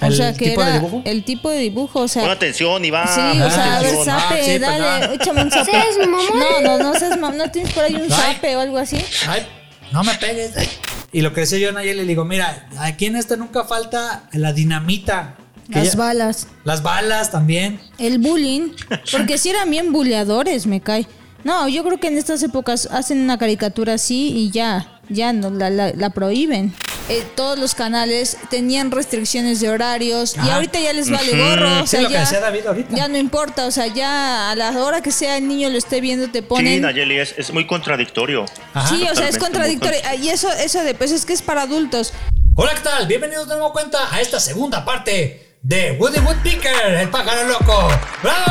O 0.00 0.06
¿El 0.06 0.14
sea, 0.16 0.32
que 0.32 0.50
tipo 0.50 0.62
de 0.62 0.68
era 0.70 0.78
dibujo? 0.78 1.02
el 1.04 1.24
tipo 1.24 1.50
de 1.50 1.58
dibujo, 1.58 2.00
o 2.00 2.08
sea, 2.08 2.22
Pon 2.22 2.30
atención, 2.30 2.84
Iván. 2.84 3.08
Sí, 3.08 3.40
o 3.40 3.50
sea, 3.50 3.76
a 3.76 3.80
ver, 3.80 3.88
atención. 3.90 4.16
Ah, 4.16 4.20
zape, 4.28 4.44
sí, 4.44 4.58
dale, 4.58 5.14
échame 5.14 5.42
un 5.42 5.50
zape. 5.50 5.70
¿Seas 5.72 5.98
mamón? 6.00 6.38
No, 6.38 6.60
no, 6.60 6.78
no 6.78 6.94
seas 6.98 7.18
mam- 7.18 7.34
no 7.34 7.50
tienes 7.50 7.72
por 7.72 7.84
ahí 7.84 7.94
un 7.94 8.02
Ay. 8.02 8.08
zape 8.34 8.56
o 8.56 8.60
algo 8.60 8.78
así. 8.78 8.96
Ay, 9.26 9.46
no 9.92 10.04
me 10.04 10.14
pegues. 10.14 10.56
ay. 10.56 10.68
Y 11.12 11.22
lo 11.22 11.32
que 11.32 11.40
decía 11.40 11.58
yo 11.58 11.70
a 11.70 11.72
Nayeli, 11.72 12.02
le 12.02 12.06
digo, 12.06 12.24
mira, 12.24 12.68
aquí 12.78 13.06
en 13.06 13.16
este 13.16 13.36
nunca 13.36 13.64
falta 13.64 14.28
la 14.32 14.52
dinamita. 14.52 15.34
que 15.72 15.80
Las 15.80 15.92
ya- 15.92 15.98
balas. 15.98 16.46
Las 16.64 16.82
balas 16.82 17.30
también. 17.32 17.80
El 17.98 18.18
bullying, 18.18 18.70
porque 19.10 19.36
si 19.36 19.50
eran 19.50 19.70
bien 19.70 19.92
buleadores, 19.92 20.66
me 20.66 20.80
cae. 20.80 21.06
No, 21.44 21.68
yo 21.68 21.82
creo 21.84 21.98
que 21.98 22.08
en 22.08 22.18
estas 22.18 22.42
épocas 22.42 22.88
hacen 22.92 23.20
una 23.20 23.36
caricatura 23.38 23.94
así 23.94 24.28
y 24.34 24.50
ya, 24.50 25.00
ya 25.08 25.32
no 25.32 25.50
la, 25.50 25.70
la- 25.70 25.92
la 25.92 26.10
prohíben. 26.10 26.72
Eh, 27.10 27.24
todos 27.34 27.58
los 27.58 27.74
canales 27.74 28.36
tenían 28.50 28.90
restricciones 28.90 29.60
de 29.60 29.70
horarios 29.70 30.36
y 30.44 30.50
ahorita 30.50 30.78
ya 30.78 30.92
les 30.92 31.08
vale 31.10 31.36
gorro. 31.38 31.78
O 31.82 31.86
Sí, 31.86 31.96
sea, 31.96 32.08
ya, 32.08 32.20
decía 32.20 32.40
David 32.40 32.66
ahorita. 32.66 32.94
ya 32.94 33.08
no 33.08 33.16
importa, 33.16 33.64
o 33.66 33.70
sea, 33.70 33.86
ya 33.86 34.50
a 34.50 34.54
la 34.54 34.70
hora 34.72 35.00
que 35.00 35.10
sea 35.10 35.38
el 35.38 35.48
niño 35.48 35.70
lo 35.70 35.78
esté 35.78 36.02
viendo 36.02 36.28
te 36.30 36.40
Sí, 36.40 36.44
ponen... 36.46 36.82
Nayeli, 36.82 37.18
es, 37.18 37.34
es 37.38 37.50
muy 37.50 37.66
contradictorio. 37.66 38.44
Ajá. 38.74 38.88
sí, 38.88 39.06
o 39.10 39.14
sea, 39.14 39.26
es 39.28 39.38
contradictorio. 39.38 39.98
muy 40.16 40.26
Y 40.26 40.28
eso, 40.28 40.52
eso 40.52 40.82
de 40.84 40.94
pues 40.94 41.10
es 41.12 41.24
que 41.24 41.32
es 41.32 41.40
para 41.40 41.62
adultos. 41.62 42.12
Hola, 42.56 42.74
¿qué 42.74 42.80
tal? 42.80 43.06
Bienvenidos 43.06 43.48
de 43.48 43.54
nuevo 43.54 43.72
cuenta 43.72 43.98
a 44.12 44.20
esta 44.20 44.38
segunda 44.38 44.84
parte 44.84 45.56
de 45.62 45.92
Woody 45.92 46.18
Woodpecker, 46.20 46.94
el 46.94 47.08
pájaro 47.08 47.48
loco. 47.48 47.88
¡Bravo! 48.22 48.44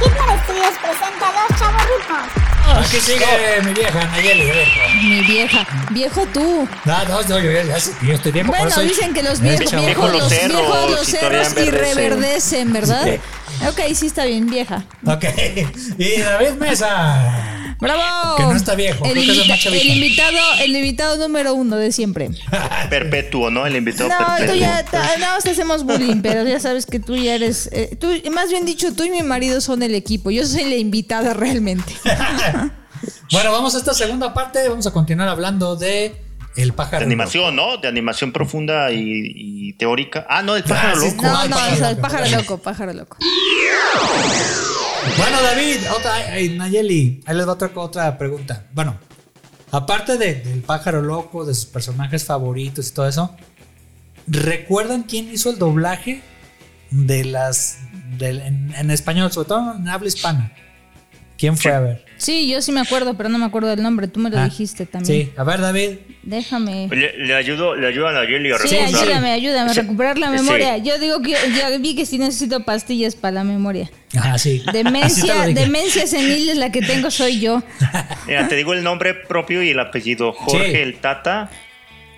Hitler 0.00 0.40
Studios 0.44 0.74
presenta 0.82 1.28
a 1.28 1.32
los 1.32 1.58
chavorrucos. 1.58 2.46
Aquí 2.84 2.96
sigue 3.00 3.62
mi 3.64 3.72
vieja 3.72 4.04
Nayeli. 4.06 4.42
viejo. 4.44 4.80
Mi 5.04 5.20
vieja, 5.22 5.66
viejo 5.90 6.26
tú. 6.34 6.68
No, 6.84 7.04
no, 7.04 7.22
no, 7.22 7.38
yo, 7.38 7.50
yo 7.52 8.14
estoy 8.14 8.32
por 8.32 8.46
Bueno, 8.46 8.70
soy- 8.70 8.88
dicen 8.88 9.14
que 9.14 9.22
los 9.22 9.40
viejos, 9.40 9.70
chavo. 9.70 9.84
viejos, 9.86 10.12
los 10.12 10.28
cerros, 10.28 10.56
viejos, 10.58 10.90
los 10.90 11.06
cerros 11.06 11.52
y 11.58 11.70
reverdecen, 11.70 12.72
¿verdad? 12.72 13.04
Sí. 13.04 13.66
Ok, 13.68 13.94
sí 13.94 14.06
está 14.08 14.24
bien, 14.24 14.46
vieja. 14.46 14.82
Ok. 15.06 15.24
Y 15.98 16.20
David 16.20 16.50
Mesa. 16.58 17.55
¡Bravo! 17.80 18.36
Que 18.36 18.42
no 18.44 18.52
está 18.56 18.74
viejo, 18.74 19.04
El, 19.04 19.12
creo 19.12 19.24
que 19.24 19.30
es 19.52 19.66
el 19.66 19.74
invita- 19.74 19.94
invitado, 19.94 20.38
el 20.60 20.76
invitado 20.76 21.16
número 21.18 21.54
uno 21.54 21.76
de 21.76 21.92
siempre. 21.92 22.30
Perpetuo, 22.90 23.50
¿no? 23.50 23.66
El 23.66 23.76
invitado 23.76 24.08
No, 24.08 24.16
perpetuo. 24.18 24.54
tú 24.54 24.60
ya, 24.60 24.82
ta- 24.84 25.16
no, 25.18 25.26
te 25.42 25.50
hacemos 25.50 25.84
bullying, 25.84 26.22
pero 26.22 26.44
ya 26.46 26.58
sabes 26.58 26.86
que 26.86 27.00
tú 27.00 27.16
ya 27.16 27.34
eres, 27.34 27.68
eh, 27.72 27.96
tú, 28.00 28.08
más 28.32 28.48
bien 28.50 28.64
dicho, 28.64 28.94
tú 28.94 29.04
y 29.04 29.10
mi 29.10 29.22
marido 29.22 29.60
son 29.60 29.82
el 29.82 29.94
equipo. 29.94 30.30
Yo 30.30 30.46
soy 30.46 30.64
la 30.64 30.76
invitada 30.76 31.34
realmente. 31.34 31.92
Bueno, 33.30 33.52
vamos 33.52 33.74
a 33.74 33.78
esta 33.78 33.92
segunda 33.92 34.32
parte. 34.32 34.68
Vamos 34.68 34.86
a 34.86 34.90
continuar 34.92 35.28
hablando 35.28 35.76
de 35.76 36.16
El 36.56 36.72
pájaro. 36.72 37.00
De 37.00 37.04
animación, 37.04 37.54
¿no? 37.54 37.76
De 37.76 37.88
animación 37.88 38.32
profunda 38.32 38.90
y, 38.90 39.00
y 39.34 39.72
teórica. 39.74 40.26
Ah, 40.30 40.42
no, 40.42 40.56
el 40.56 40.64
pájaro 40.64 40.94
Ah, 40.96 41.04
loco. 41.04 41.22
No, 41.22 41.44
no, 41.48 41.50
pájaro 41.56 41.74
o 41.74 41.76
sea, 41.76 41.90
el 41.90 41.96
pájaro 41.98 42.28
loco, 42.30 42.58
pájaro 42.58 42.92
loco. 42.94 43.16
Bueno, 45.16 45.40
David, 45.42 45.76
otra, 45.96 46.14
ay, 46.14 46.50
Nayeli, 46.50 47.22
ahí 47.26 47.36
les 47.36 47.46
va 47.46 47.52
otra, 47.52 47.70
otra 47.74 48.18
pregunta. 48.18 48.64
Bueno, 48.72 48.98
aparte 49.70 50.18
de- 50.18 50.36
del 50.36 50.60
pájaro 50.62 51.00
loco, 51.02 51.44
de 51.44 51.54
sus 51.54 51.66
personajes 51.66 52.24
favoritos 52.24 52.88
y 52.88 52.92
todo 52.92 53.08
eso, 53.08 53.34
¿recuerdan 54.26 55.04
quién 55.04 55.30
hizo 55.32 55.50
el 55.50 55.58
doblaje 55.58 56.22
de 56.90 57.24
las. 57.24 57.78
en, 58.20 58.74
en 58.76 58.90
español, 58.90 59.30
sobre 59.32 59.48
todo 59.48 59.74
en 59.76 59.88
habla 59.88 60.08
hispana? 60.08 60.52
¿Quién 61.38 61.56
fue 61.56 61.72
a 61.72 61.80
ver? 61.80 62.05
Sí, 62.18 62.48
yo 62.48 62.62
sí 62.62 62.72
me 62.72 62.80
acuerdo, 62.80 63.14
pero 63.14 63.28
no 63.28 63.38
me 63.38 63.44
acuerdo 63.44 63.68
del 63.68 63.82
nombre. 63.82 64.08
Tú 64.08 64.20
me 64.20 64.30
lo 64.30 64.38
Ah, 64.38 64.44
dijiste 64.44 64.86
también. 64.86 65.26
Sí, 65.26 65.32
a 65.36 65.44
ver, 65.44 65.60
David. 65.60 65.90
Déjame. 66.22 66.88
Le, 66.88 67.16
le 67.18 67.34
ayudo, 67.34 67.74
le 67.76 67.86
ayudo 67.86 68.08
a 68.08 68.12
Nayeli 68.12 68.52
a 68.52 68.58
Sí, 68.58 68.76
recordar. 68.76 69.02
ayúdame, 69.02 69.30
ayúdame 69.32 69.70
a 69.70 69.74
Sí. 69.74 69.80
recuperar 69.80 70.18
la 70.18 70.26
Sí. 70.28 70.32
memoria. 70.44 70.78
Yo 70.78 70.98
digo 70.98 71.20
que 71.22 71.32
ya 71.56 71.76
vi 71.78 71.94
que 71.94 72.06
sí 72.06 72.18
necesito 72.18 72.64
pastillas 72.64 73.14
para 73.14 73.32
la 73.32 73.44
memoria. 73.44 73.90
Ah, 74.18 74.38
sí. 74.38 74.62
Demencia, 74.72 75.46
demencia 75.48 76.06
senil 76.06 76.48
es 76.48 76.56
la 76.56 76.72
que 76.72 76.80
tengo 76.82 77.10
soy 77.10 77.40
yo. 77.40 77.62
Mira, 78.26 78.48
te 78.48 78.56
digo 78.56 78.72
el 78.72 78.82
nombre 78.82 79.14
propio 79.14 79.62
y 79.62 79.70
el 79.70 79.78
apellido. 79.80 80.32
Jorge 80.32 80.70
Sí. 80.70 80.76
el 80.76 80.98
Tata. 80.98 81.50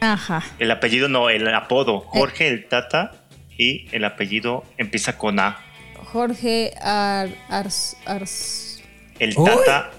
Ajá. 0.01 0.45
El 0.59 0.71
apellido 0.71 1.09
no, 1.09 1.29
el 1.29 1.47
apodo. 1.55 2.01
Jorge 2.01 2.47
el 2.49 2.67
Tata. 2.69 3.13
Y 3.61 3.89
el 3.91 4.05
apellido 4.05 4.63
empieza 4.77 5.19
con 5.19 5.41
A. 5.41 5.59
Jorge 6.05 6.73
Ar, 6.81 7.29
Ars, 7.49 7.97
Ars- 8.07 8.68
El. 9.19 9.35
Tata. 9.35 9.91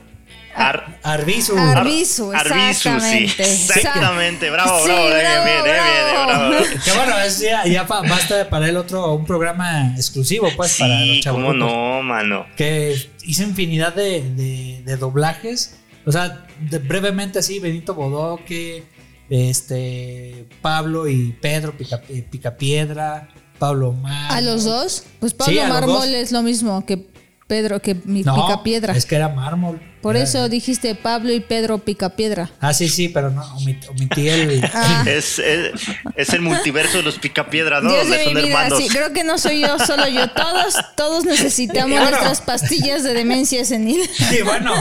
Ar, 0.55 0.99
Arbizu. 1.03 1.55
Arbizu, 1.57 2.33
Arbizu, 2.33 2.89
sí. 2.99 3.27
exactamente. 3.29 3.43
Exactamente. 3.43 4.49
Bravo, 4.49 4.79
Sí, 4.79 4.85
bravo. 4.89 5.05
bien, 5.05 5.19
bravo, 5.19 5.45
bien, 5.45 5.63
bien, 5.63 5.75
bien, 5.75 6.25
bravo. 6.25 6.49
bravo. 6.49 6.65
Que 6.85 6.91
bueno, 6.91 7.19
es 7.19 7.39
ya, 7.39 7.65
ya 7.65 7.87
pa- 7.87 8.01
basta 8.01 8.49
para 8.49 8.67
el 8.67 8.75
otro 8.75 9.13
un 9.13 9.25
programa 9.25 9.93
exclusivo, 9.95 10.49
pues, 10.57 10.77
para 10.79 10.99
los 10.99 11.15
Sí, 11.15 11.21
chavos. 11.21 11.39
cómo 11.41 11.53
no, 11.53 12.01
mano. 12.01 12.45
Que 12.57 12.95
hizo 13.23 13.43
infinidad 13.43 13.93
de, 13.93 14.21
de- 14.21 14.81
de 14.83 14.97
doblajes. 14.97 15.77
O 16.05 16.11
sea, 16.11 16.45
de- 16.59 16.79
brevemente 16.79 17.39
así, 17.39 17.59
Benito 17.59 17.93
Bodoque, 17.93 18.83
este, 19.29 20.45
Pablo 20.61 21.07
y 21.07 21.33
Pedro 21.39 21.77
Pica, 21.77 22.01
Picapiedra, 22.29 23.29
Pablo 23.59 23.93
Mar. 23.93 24.31
¿A 24.31 24.41
los 24.41 24.63
dos? 24.65 25.03
Pues 25.19 25.33
Pablo 25.33 25.61
Sí, 25.61 25.67
Mármol 25.69 26.13
es 26.15 26.31
lo 26.31 26.41
mismo 26.41 26.85
que 26.85 27.07
Pedro, 27.49 27.81
que 27.81 27.95
mi 28.05 28.21
No, 28.21 28.35
Picapiedra. 28.35 28.93
Es 28.95 29.07
que 29.07 29.15
era 29.15 29.27
mármol. 29.27 29.81
Por 30.03 30.15
Era- 30.15 30.23
eso 30.23 30.47
dijiste 30.49 30.93
Pablo 30.93 31.33
y 31.33 31.39
Pedro 31.39 31.79
Picapiedra. 31.79 32.51
Ah, 32.61 32.73
sí, 32.75 32.87
sí, 32.87 33.09
pero 33.09 33.31
no, 33.31 33.43
omit- 33.57 33.89
omití 33.89 34.29
el. 34.29 34.63
Ah. 34.73 35.03
Es, 35.07 35.39
es, 35.39 35.71
es 36.15 36.29
el 36.33 36.41
multiverso 36.41 36.97
de 36.97 37.03
los 37.03 37.17
picapiedras, 37.17 37.81
¿no? 37.83 37.91
Dios 37.91 38.07
de 38.07 38.23
son 38.23 38.33
mi 38.35 38.41
vida, 38.43 38.65
hermanos. 38.65 38.77
sí, 38.79 38.87
creo 38.87 39.11
que 39.13 39.23
no 39.23 39.37
soy 39.39 39.61
yo, 39.61 39.77
solo 39.79 40.07
yo. 40.07 40.29
Todos, 40.29 40.75
todos 40.95 41.25
necesitamos 41.25 41.89
Bueno. 41.89 42.11
nuestras 42.11 42.41
pastillas 42.41 43.03
de 43.03 43.13
demencia 43.15 43.65
senil. 43.65 43.99
Y 44.31 44.41
bueno, 44.43 44.71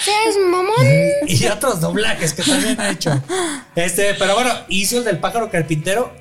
¿Seas 0.00 0.34
mamón? 0.50 0.74
y 1.28 1.46
otros 1.46 1.80
doblajes 1.80 2.32
que 2.34 2.42
también 2.42 2.78
ha 2.80 2.90
hecho. 2.90 3.22
Este, 3.76 4.14
pero 4.14 4.34
bueno, 4.34 4.50
hizo 4.68 4.98
el 4.98 5.04
del 5.04 5.18
pájaro 5.20 5.48
carpintero 5.48 6.12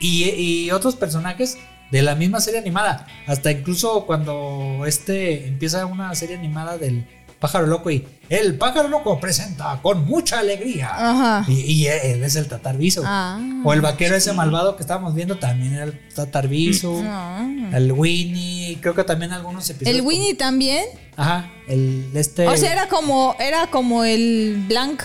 y, 0.00 0.24
y 0.30 0.70
otros 0.72 0.96
personajes 0.96 1.56
de 1.90 2.02
la 2.02 2.14
misma 2.14 2.40
serie 2.40 2.60
animada. 2.60 3.06
Hasta 3.26 3.50
incluso 3.50 4.06
cuando 4.06 4.84
este 4.86 5.46
empieza 5.46 5.86
una 5.86 6.14
serie 6.14 6.36
animada 6.36 6.78
del 6.78 7.06
pájaro 7.44 7.66
loco 7.66 7.90
y 7.90 8.06
el 8.30 8.56
pájaro 8.56 8.88
loco 8.88 9.20
presenta 9.20 9.78
con 9.82 10.06
mucha 10.06 10.38
alegría. 10.38 10.88
Ajá. 10.92 11.44
Y, 11.46 11.60
y 11.60 11.86
él 11.88 12.24
es 12.24 12.36
el 12.36 12.48
tatarbizo. 12.48 13.02
Ah. 13.04 13.38
O 13.62 13.72
el 13.74 13.82
vaquero 13.82 14.16
ese 14.16 14.32
malvado 14.32 14.76
que 14.76 14.82
estábamos 14.82 15.14
viendo 15.14 15.36
también 15.36 15.74
era 15.74 15.84
el 15.84 16.08
tatarbizo. 16.08 17.02
Ah. 17.04 17.46
El 17.72 17.92
Winnie, 17.92 18.78
creo 18.80 18.94
que 18.94 19.04
también 19.04 19.32
algunos 19.32 19.68
episodios. 19.68 19.94
El 19.94 20.06
Winnie 20.06 20.34
también. 20.34 20.86
Ajá, 21.16 21.50
el 21.68 22.10
este. 22.14 22.48
O 22.48 22.56
sea, 22.56 22.72
era 22.72 22.88
como, 22.88 23.36
era 23.38 23.66
como 23.66 24.04
el 24.04 24.64
Blanc, 24.66 25.02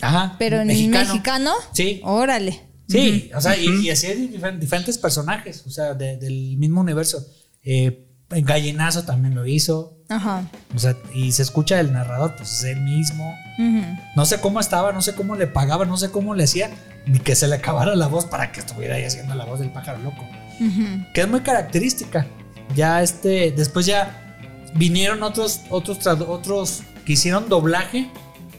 Ajá, 0.00 0.34
pero 0.38 0.60
en 0.60 0.90
mexicano. 0.90 1.52
Sí. 1.72 2.00
Órale. 2.04 2.65
Sí, 2.88 3.30
o 3.34 3.40
sea, 3.40 3.56
y, 3.56 3.66
y 3.86 3.90
así 3.90 4.06
hay 4.06 4.28
difer- 4.28 4.58
diferentes 4.58 4.96
personajes, 4.98 5.64
o 5.66 5.70
sea, 5.70 5.94
de- 5.94 6.16
del 6.18 6.56
mismo 6.56 6.80
universo. 6.80 7.26
Eh, 7.62 8.02
Gallinazo 8.28 9.04
también 9.04 9.34
lo 9.36 9.46
hizo, 9.46 9.98
Ajá. 10.08 10.48
o 10.74 10.78
sea, 10.78 10.96
y 11.14 11.30
se 11.32 11.42
escucha 11.42 11.78
el 11.78 11.92
narrador, 11.92 12.34
pues 12.36 12.52
es 12.52 12.64
él 12.64 12.80
mismo. 12.80 13.32
Ujú. 13.58 13.82
No 14.16 14.26
sé 14.26 14.40
cómo 14.40 14.58
estaba, 14.60 14.92
no 14.92 15.00
sé 15.02 15.14
cómo 15.14 15.36
le 15.36 15.46
pagaba, 15.46 15.84
no 15.84 15.96
sé 15.96 16.10
cómo 16.10 16.34
le 16.34 16.44
hacía, 16.44 16.70
ni 17.06 17.18
que 17.20 17.36
se 17.36 17.46
le 17.46 17.54
acabara 17.56 17.94
la 17.94 18.08
voz 18.08 18.24
para 18.26 18.50
que 18.50 18.60
estuviera 18.60 18.96
ahí 18.96 19.04
haciendo 19.04 19.34
la 19.36 19.44
voz 19.44 19.60
del 19.60 19.70
pájaro 19.70 19.98
loco. 20.02 20.22
Ujú. 20.60 21.06
Que 21.14 21.20
es 21.20 21.28
muy 21.28 21.40
característica. 21.40 22.26
Ya 22.74 23.00
este, 23.02 23.52
después 23.52 23.86
ya 23.86 24.36
vinieron 24.74 25.22
otros, 25.22 25.60
otros, 25.70 26.04
otros 26.06 26.82
que 27.04 27.12
hicieron 27.12 27.48
doblaje 27.48 28.10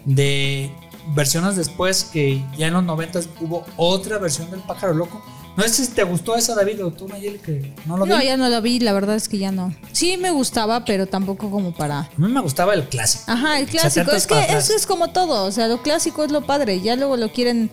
de 0.06 0.72
versiones 1.16 1.56
después 1.56 2.04
que 2.06 2.44
ya 2.58 2.68
en 2.68 2.74
los 2.74 2.84
90 2.84 3.20
hubo 3.42 3.66
otra 3.76 4.18
versión 4.18 4.50
del 4.52 4.62
pájaro 4.62 4.94
loco. 4.94 5.24
No 5.56 5.64
sé 5.64 5.86
si 5.86 5.92
te 5.92 6.04
gustó 6.04 6.36
esa, 6.36 6.54
David, 6.54 6.86
o 6.86 6.92
tú, 6.92 7.08
Nayeli, 7.08 7.40
que 7.40 7.74
no 7.88 7.98
lo 7.98 8.06
vi. 8.06 8.12
No, 8.12 8.22
ya 8.22 8.38
no 8.38 8.48
lo 8.48 8.62
vi, 8.62 8.80
la 8.80 8.94
verdad 8.94 9.16
es 9.16 9.28
que 9.28 9.40
ya 9.40 9.52
no. 9.52 9.74
Sí 9.92 10.16
me 10.18 10.30
gustaba, 10.30 10.86
pero 10.86 11.08
tampoco 11.08 11.50
como 11.50 11.74
para. 11.74 12.02
A 12.02 12.10
mí 12.18 12.32
me 12.32 12.42
gustaba 12.42 12.76
el 12.76 12.88
clásico. 12.88 13.24
Ajá, 13.26 13.60
el 13.60 13.66
clásico. 13.66 14.12
70s 14.12 14.16
Es 14.16 14.28
que 14.28 14.40
eso 14.56 14.76
es 14.76 14.86
como 14.86 15.10
todo. 15.10 15.46
O 15.46 15.52
sea, 15.52 15.68
lo 15.68 15.82
clásico 15.82 16.24
es 16.24 16.32
lo 16.32 16.46
padre. 16.46 16.80
Ya 16.82 16.96
luego 16.96 17.18
lo 17.18 17.32
quieren 17.32 17.72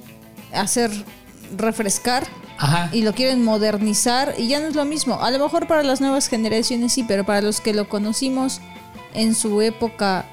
hacer 0.54 0.90
refrescar 1.58 2.26
Ajá. 2.56 2.88
y 2.90 3.02
lo 3.02 3.12
quieren 3.12 3.44
modernizar 3.44 4.34
y 4.38 4.48
ya 4.48 4.60
no 4.60 4.68
es 4.68 4.74
lo 4.74 4.86
mismo. 4.86 5.22
A 5.22 5.30
lo 5.30 5.38
mejor 5.38 5.66
para 5.66 5.82
las 5.82 6.00
nuevas 6.00 6.28
generaciones 6.28 6.94
sí, 6.94 7.04
pero 7.06 7.26
para 7.26 7.42
los 7.42 7.60
que 7.60 7.74
lo 7.74 7.90
conocimos 7.90 8.62
en 9.12 9.34
su 9.34 9.60
época 9.60 10.24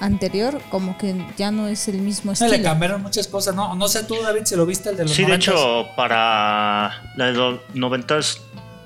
anterior, 0.00 0.60
como 0.70 0.96
que 0.98 1.14
ya 1.36 1.50
no 1.50 1.66
es 1.68 1.88
el 1.88 1.98
mismo 1.98 2.34
Se 2.34 2.44
le 2.48 2.56
estilo. 2.56 2.70
cambiaron 2.70 3.02
muchas 3.02 3.26
cosas. 3.28 3.54
No, 3.54 3.74
no 3.74 3.88
sé 3.88 4.04
tú, 4.04 4.16
David, 4.22 4.42
si 4.44 4.56
lo 4.56 4.66
viste 4.66 4.90
el 4.90 4.96
de 4.96 5.04
los 5.04 5.12
Sí, 5.12 5.22
de 5.24 5.32
90s. 5.32 5.36
hecho, 5.36 5.86
para 5.96 7.02
la 7.16 7.26
de 7.26 7.32
los 7.32 7.60
90 7.74 8.18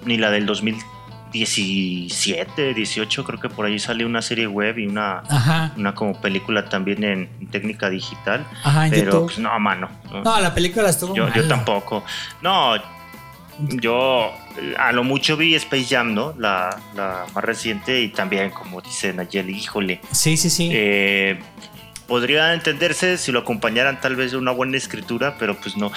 ni 0.05 0.17
la 0.17 0.31
del 0.31 0.47
2017, 1.33 2.75
18, 2.75 3.25
creo 3.25 3.41
que 3.41 3.49
por 3.49 3.67
ahí 3.67 3.79
sale 3.79 4.05
una 4.05 4.23
serie 4.23 4.47
web 4.47 4.79
y 4.79 4.87
una, 4.87 5.23
Ajá. 5.29 5.73
una 5.77 5.95
como 5.95 6.21
película 6.21 6.65
también 6.69 7.05
en, 7.05 7.29
técnica 7.51 7.89
digital. 7.91 8.47
Ajá, 8.65 8.87
en 8.87 8.91
pero 8.91 9.05
YouTube. 9.13 9.25
pues, 9.27 9.39
no, 9.39 9.59
mano. 9.61 9.89
no. 10.11 10.23
No, 10.23 10.41
la 10.41 10.55
película 10.55 10.89
estuvo 10.91 11.15
yo, 11.15 11.27
yo 11.29 11.35
mala. 11.43 11.49
tampoco. 11.49 12.05
No, 12.43 12.75
Yo 13.69 14.33
a 14.79 14.93
lo 14.93 15.05
mucho 15.05 15.37
vi 15.37 15.55
Space 15.55 15.85
Jam, 15.87 16.15
¿no? 16.15 16.35
La, 16.39 16.81
la 16.95 17.27
más 17.35 17.45
reciente 17.45 18.01
y 18.01 18.09
también, 18.09 18.51
como 18.51 18.81
dice 18.81 19.13
Nayeli, 19.13 19.57
híjole. 19.57 20.01
Sí, 20.13 20.37
sí, 20.37 20.51
sí. 20.51 20.71
Eh, 20.73 21.39
podría 22.07 22.55
entenderse 22.55 23.19
si 23.19 23.31
lo 23.33 23.41
acompañaran 23.41 24.01
tal 24.01 24.17
vez 24.17 24.33
de 24.33 24.37
una 24.39 24.51
buena 24.51 24.77
escritura, 24.77 25.37
pero 25.39 25.57
pues 25.61 25.77
no. 25.77 25.93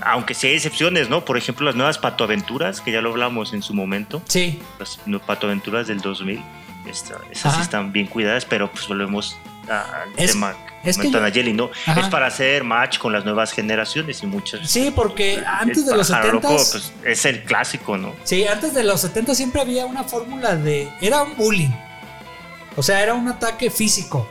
Aunque 0.00 0.32
sí 0.34 0.46
hay 0.46 0.54
excepciones, 0.54 1.10
¿no? 1.10 1.24
Por 1.24 1.36
ejemplo, 1.36 1.66
las 1.66 1.74
nuevas 1.74 1.98
patoaventuras, 1.98 2.80
que 2.80 2.92
ya 2.92 3.00
lo 3.00 3.10
hablamos 3.10 3.52
en 3.52 3.62
su 3.62 3.74
momento. 3.74 4.22
sí. 4.26 4.60
Las 4.78 4.98
patoaventuras 5.26 5.86
del 5.86 6.00
2000. 6.00 6.40
esta- 6.88 7.18
esas 7.30 7.54
sí 7.56 7.60
están 7.60 7.92
bien 7.92 8.06
cuidadas, 8.06 8.46
pero 8.46 8.70
pues 8.72 8.88
volvemos 8.88 9.36
al 9.68 10.08
Es- 10.16 10.32
tema 10.32 10.54
es 10.84 10.96
que 10.98 11.10
Nayeli, 11.10 11.52
¿no? 11.52 11.70
Ajá. 11.86 12.00
Es 12.00 12.08
para 12.08 12.26
hacer 12.26 12.64
match 12.64 12.98
con 12.98 13.12
las 13.12 13.24
nuevas 13.24 13.52
generaciones 13.52 14.22
y 14.22 14.26
muchas. 14.26 14.68
Sí, 14.70 14.92
porque 14.94 15.42
antes 15.46 15.84
de 15.86 15.96
los 15.96 16.08
pájaro 16.08 16.40
70 16.40 16.48
loco, 16.50 16.64
pues, 16.72 16.92
es 17.04 17.24
el 17.24 17.44
clásico, 17.44 17.96
¿no? 17.98 18.14
Sí, 18.24 18.46
antes 18.46 18.74
de 18.74 18.84
los 18.84 19.00
70 19.00 19.34
siempre 19.34 19.60
había 19.60 19.86
una 19.86 20.04
fórmula 20.04 20.56
de. 20.56 20.88
Era 21.00 21.22
un 21.22 21.36
bullying. 21.36 21.70
O 22.76 22.82
sea, 22.82 23.02
era 23.02 23.14
un 23.14 23.26
ataque 23.28 23.70
físico 23.70 24.28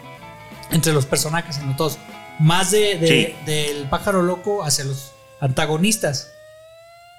entre 0.72 0.94
los 0.94 1.06
personajes, 1.06 1.58
entre 1.58 1.76
todos. 1.76 1.98
Más 2.40 2.72
de, 2.72 2.96
de- 2.98 3.08
Sí. 3.08 3.36
del 3.46 3.86
pájaro 3.90 4.22
loco 4.22 4.64
hacia 4.64 4.86
los 4.86 5.12
antagonistas. 5.42 6.32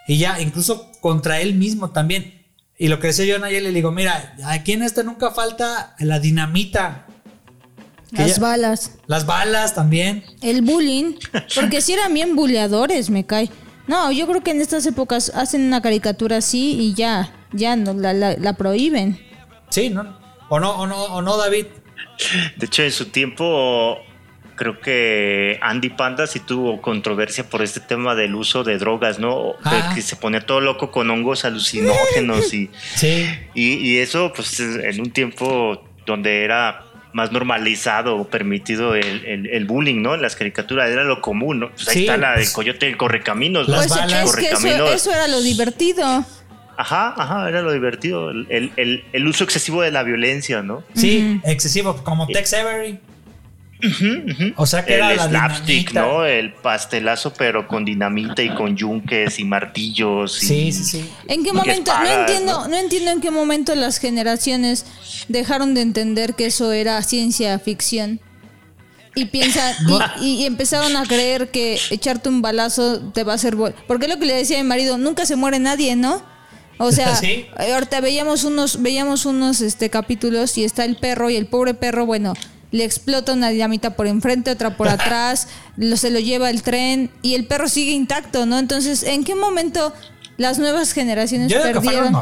Y 0.06 0.16
ya, 0.18 0.40
incluso 0.40 0.90
contra 1.00 1.40
él 1.40 1.54
mismo 1.54 1.90
también. 1.90 2.46
Y 2.78 2.88
lo 2.88 3.00
que 3.00 3.08
decía 3.08 3.24
yo 3.24 3.36
a 3.36 3.38
Nayeli, 3.40 3.66
le 3.66 3.72
digo: 3.72 3.90
Mira, 3.90 4.34
aquí 4.46 4.72
en 4.72 4.82
este 4.82 5.02
nunca 5.04 5.32
falta 5.32 5.94
la 5.98 6.18
dinamita. 6.20 7.06
Las 8.10 8.36
ya- 8.36 8.42
balas. 8.42 8.98
Las 9.06 9.26
balas 9.26 9.74
también. 9.74 10.24
El 10.42 10.62
bullying. 10.62 11.14
Porque 11.54 11.80
si 11.80 11.92
eran 11.92 12.14
bien 12.14 12.34
buleadores, 12.36 13.10
me 13.10 13.26
cae. 13.26 13.50
No, 13.86 14.10
yo 14.12 14.26
creo 14.26 14.42
que 14.42 14.50
en 14.50 14.60
estas 14.60 14.84
épocas 14.86 15.30
hacen 15.34 15.62
una 15.64 15.80
caricatura 15.80 16.38
así 16.38 16.78
y 16.78 16.94
ya, 16.94 17.32
ya 17.52 17.74
no, 17.76 17.94
la, 17.94 18.12
la, 18.12 18.36
la 18.36 18.52
prohíben. 18.54 19.18
Sí, 19.70 19.90
¿no? 19.90 20.18
¿O 20.50 20.60
no, 20.60 20.70
o 20.72 20.86
no, 20.86 21.04
o 21.04 21.22
no 21.22 21.36
David? 21.36 21.66
De 22.56 22.66
hecho, 22.66 22.82
en 22.82 22.90
su 22.92 23.06
tiempo, 23.06 23.96
creo 24.56 24.80
que 24.80 25.58
Andy 25.62 25.90
Panda 25.90 26.26
sí 26.26 26.40
tuvo 26.40 26.80
controversia 26.82 27.48
por 27.48 27.62
este 27.62 27.80
tema 27.80 28.14
del 28.14 28.34
uso 28.34 28.64
de 28.64 28.76
drogas, 28.78 29.18
¿no? 29.18 29.52
Ah. 29.64 29.90
Que, 29.90 29.96
que 29.96 30.02
se 30.02 30.16
ponía 30.16 30.40
todo 30.40 30.60
loco 30.60 30.90
con 30.90 31.10
hongos 31.10 31.44
alucinógenos 31.44 32.52
y, 32.52 32.70
Sí. 32.94 33.24
y, 33.54 33.74
y 33.74 33.98
eso, 33.98 34.32
pues 34.34 34.58
en 34.60 35.00
un 35.00 35.10
tiempo 35.12 35.82
donde 36.06 36.44
era 36.44 36.84
más 37.12 37.32
normalizado 37.32 38.16
o 38.16 38.28
permitido 38.28 38.94
el, 38.94 39.24
el- 39.24 39.46
el 39.48 39.64
bullying, 39.64 40.02
¿no? 40.02 40.14
En 40.14 40.22
las 40.22 40.36
caricaturas 40.36 40.90
era 40.90 41.04
lo 41.04 41.20
común, 41.20 41.60
¿no? 41.60 41.70
Pues 41.70 41.88
ahí 41.88 41.94
Sí, 41.94 42.00
está 42.00 42.16
la 42.16 42.36
del 42.36 42.50
coyote 42.52 42.86
del 42.86 42.96
correcaminos, 42.96 43.68
Las 43.68 43.86
Pues 43.86 43.90
¿no? 43.90 43.96
balas. 43.96 44.12
es 44.30 44.36
que 44.36 44.46
eso, 44.46 44.56
Correcaminos. 44.56 44.90
eso 44.94 45.12
era 45.12 45.26
lo 45.28 45.40
divertido. 45.40 46.24
Ajá, 46.76 47.12
ajá, 47.16 47.48
era 47.48 47.60
lo 47.62 47.72
divertido. 47.72 48.30
El, 48.30 48.46
el- 48.50 48.72
el- 48.76 49.04
el 49.12 49.26
uso 49.26 49.42
excesivo 49.44 49.82
de 49.82 49.90
la 49.90 50.02
violencia, 50.04 50.62
¿no? 50.62 50.84
Sí, 50.94 51.40
excesivo, 51.44 51.96
como 52.04 52.26
Tex 52.28 52.54
Avery. 52.54 53.00
O 54.56 54.66
sea 54.66 54.84
que 54.84 54.94
era 54.94 55.10
el 55.12 55.16
la 55.18 55.28
slapstick, 55.28 55.88
dinamita. 55.90 56.00
¿no? 56.00 56.24
El 56.24 56.52
pastelazo, 56.54 57.32
pero 57.32 57.68
con 57.68 57.84
dinamita 57.84 58.42
y 58.42 58.54
con 58.54 58.76
yunques 58.76 59.38
y 59.38 59.44
martillos. 59.44 60.42
Y, 60.42 60.46
Sí, 60.46 60.72
sí, 60.72 60.84
sí. 60.84 61.10
¿En 61.28 61.44
qué 61.44 61.52
momento? 61.52 61.92
No 61.98 62.06
entiendo, 62.20 62.52
¿no? 62.62 62.68
¿no? 62.68 62.76
entiendo 62.76 63.10
en 63.12 63.20
qué 63.20 63.30
momento 63.30 63.74
las 63.74 63.98
generaciones 63.98 64.84
dejaron 65.28 65.74
de 65.74 65.82
entender 65.82 66.34
que 66.34 66.46
eso 66.46 66.72
era 66.72 67.00
ciencia 67.02 67.58
ficción. 67.58 68.20
Y 69.14 69.26
piensan, 69.26 69.74
y, 70.20 70.24
y- 70.26 70.42
y 70.42 70.46
empezaron 70.46 70.96
a 70.96 71.04
creer 71.04 71.50
que 71.50 71.78
echarte 71.90 72.28
un 72.28 72.42
balazo 72.42 73.00
te 73.12 73.24
va 73.24 73.32
a 73.32 73.36
hacer 73.36 73.56
bol. 73.56 73.74
Porque 73.86 74.06
es 74.06 74.12
lo 74.12 74.18
que 74.18 74.26
le 74.26 74.34
decía 74.34 74.58
a 74.58 74.62
mi 74.62 74.68
marido, 74.68 74.98
nunca 74.98 75.26
se 75.26 75.36
muere 75.36 75.58
nadie, 75.58 75.96
¿no? 75.96 76.22
O 76.78 76.92
sea, 76.92 77.14
Sí. 77.20 77.46
ahorita 77.72 78.00
veíamos 78.00 78.44
unos, 78.44 78.82
veíamos 78.82 79.24
unos 79.26 79.60
este 79.60 79.90
capítulos 79.90 80.56
y 80.58 80.64
está 80.64 80.84
el 80.84 80.96
perro 80.96 81.30
y 81.30 81.36
el 81.36 81.46
pobre 81.46 81.74
perro, 81.74 82.06
bueno, 82.06 82.34
le 82.70 82.84
explota 82.84 83.32
una 83.32 83.48
dinamita 83.50 83.96
por 83.96 84.06
enfrente, 84.06 84.50
otra 84.50 84.76
por 84.76 84.88
atrás, 84.88 85.48
lo, 85.76 85.96
se 85.96 86.10
lo 86.10 86.18
lleva 86.18 86.50
el 86.50 86.62
tren 86.62 87.10
y 87.22 87.34
el 87.34 87.46
perro 87.46 87.68
sigue 87.68 87.92
intacto, 87.92 88.46
¿no? 88.46 88.58
Entonces, 88.58 89.02
¿en 89.02 89.24
qué 89.24 89.34
momento 89.34 89.92
las 90.36 90.58
nuevas 90.58 90.92
generaciones 90.92 91.50
Yo 91.50 91.60
perdieron, 91.62 92.14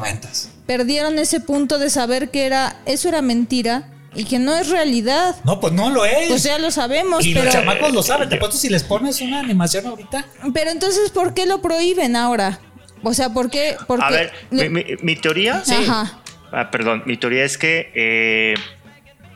perdieron 0.67 1.19
ese 1.19 1.41
punto 1.41 1.79
de 1.79 1.91
saber 1.91 2.31
que 2.31 2.47
era, 2.47 2.77
eso 2.87 3.09
era 3.09 3.23
mentira 3.23 3.89
y 4.15 4.25
que 4.25 4.39
no 4.39 4.55
es 4.57 4.71
realidad? 4.71 5.37
No, 5.45 5.61
pues 5.61 5.73
no 5.75 5.91
lo 5.91 6.05
es. 6.07 6.29
Pues 6.29 6.43
ya 6.43 6.59
lo 6.59 6.71
sabemos, 6.71 7.25
y 7.27 7.35
pero, 7.35 7.45
los 7.45 7.53
chamacos 7.53 7.93
lo 7.93 8.03
saben. 8.03 8.29
Te 8.29 8.37
apuesto 8.37 8.57
si 8.57 8.69
les 8.71 8.83
pones 8.83 9.21
una 9.21 9.41
animación 9.41 9.87
ahorita. 9.87 10.25
pero 10.55 10.71
entonces, 10.71 11.11
¿por 11.11 11.35
qué 11.35 11.45
lo 11.45 11.61
prohíben 11.61 12.17
ahora? 12.17 12.59
O 13.03 13.13
sea, 13.13 13.29
¿por 13.35 13.51
qué? 13.51 13.77
Porque 13.87 14.05
A 14.05 14.11
ver, 14.11 14.33
mi, 14.51 14.69
mi- 14.71 14.85
mi 15.03 15.17
teoría. 15.17 15.63
Ajá. 15.69 16.19
Ah, 16.51 16.71
perdón, 16.71 17.03
mi 17.05 17.19
teoría 17.19 17.45
es 17.45 17.59
que 17.59 17.93
eh, 17.95 18.55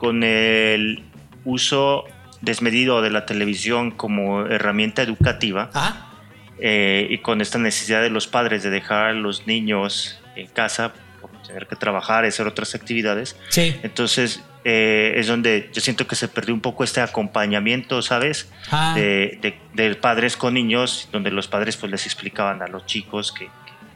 con 0.00 0.24
el 0.24 1.04
uso 1.44 2.04
desmedido 2.40 3.02
de 3.02 3.10
la 3.10 3.26
televisión 3.26 3.90
como 3.92 4.46
herramienta 4.46 5.02
educativa 5.02 5.70
Ah, 5.74 6.10
eh, 6.58 7.06
y 7.10 7.18
con 7.18 7.40
esta 7.40 7.58
necesidad 7.58 8.02
de 8.02 8.10
los 8.10 8.26
padres 8.26 8.62
de 8.62 8.70
dejar 8.70 9.06
a 9.06 9.12
los 9.12 9.46
niños 9.46 10.20
en 10.36 10.46
casa 10.48 10.92
por 11.20 11.30
tener 11.46 11.66
que 11.66 11.76
trabajar 11.76 12.24
y 12.24 12.28
hacer 12.28 12.46
otras 12.46 12.74
actividades, 12.74 13.36
sí. 13.50 13.76
entonces 13.82 14.42
eh, 14.64 15.14
es 15.16 15.26
donde 15.26 15.70
yo 15.72 15.80
siento 15.80 16.06
que 16.06 16.16
se 16.16 16.28
perdió 16.28 16.52
un 16.54 16.60
poco 16.60 16.84
este 16.84 17.00
acompañamiento, 17.00 18.02
¿sabes? 18.02 18.50
Ah. 18.70 18.92
De, 18.94 19.38
de- 19.40 19.58
de 19.74 19.94
padres 19.96 20.36
con 20.36 20.52
niños, 20.54 21.08
donde 21.12 21.30
los 21.30 21.46
padres 21.48 21.76
pues 21.76 21.90
les 21.92 22.04
explicaban 22.06 22.60
a 22.62 22.66
los 22.68 22.84
chicos 22.86 23.32
que, 23.32 23.46
que 23.46 23.50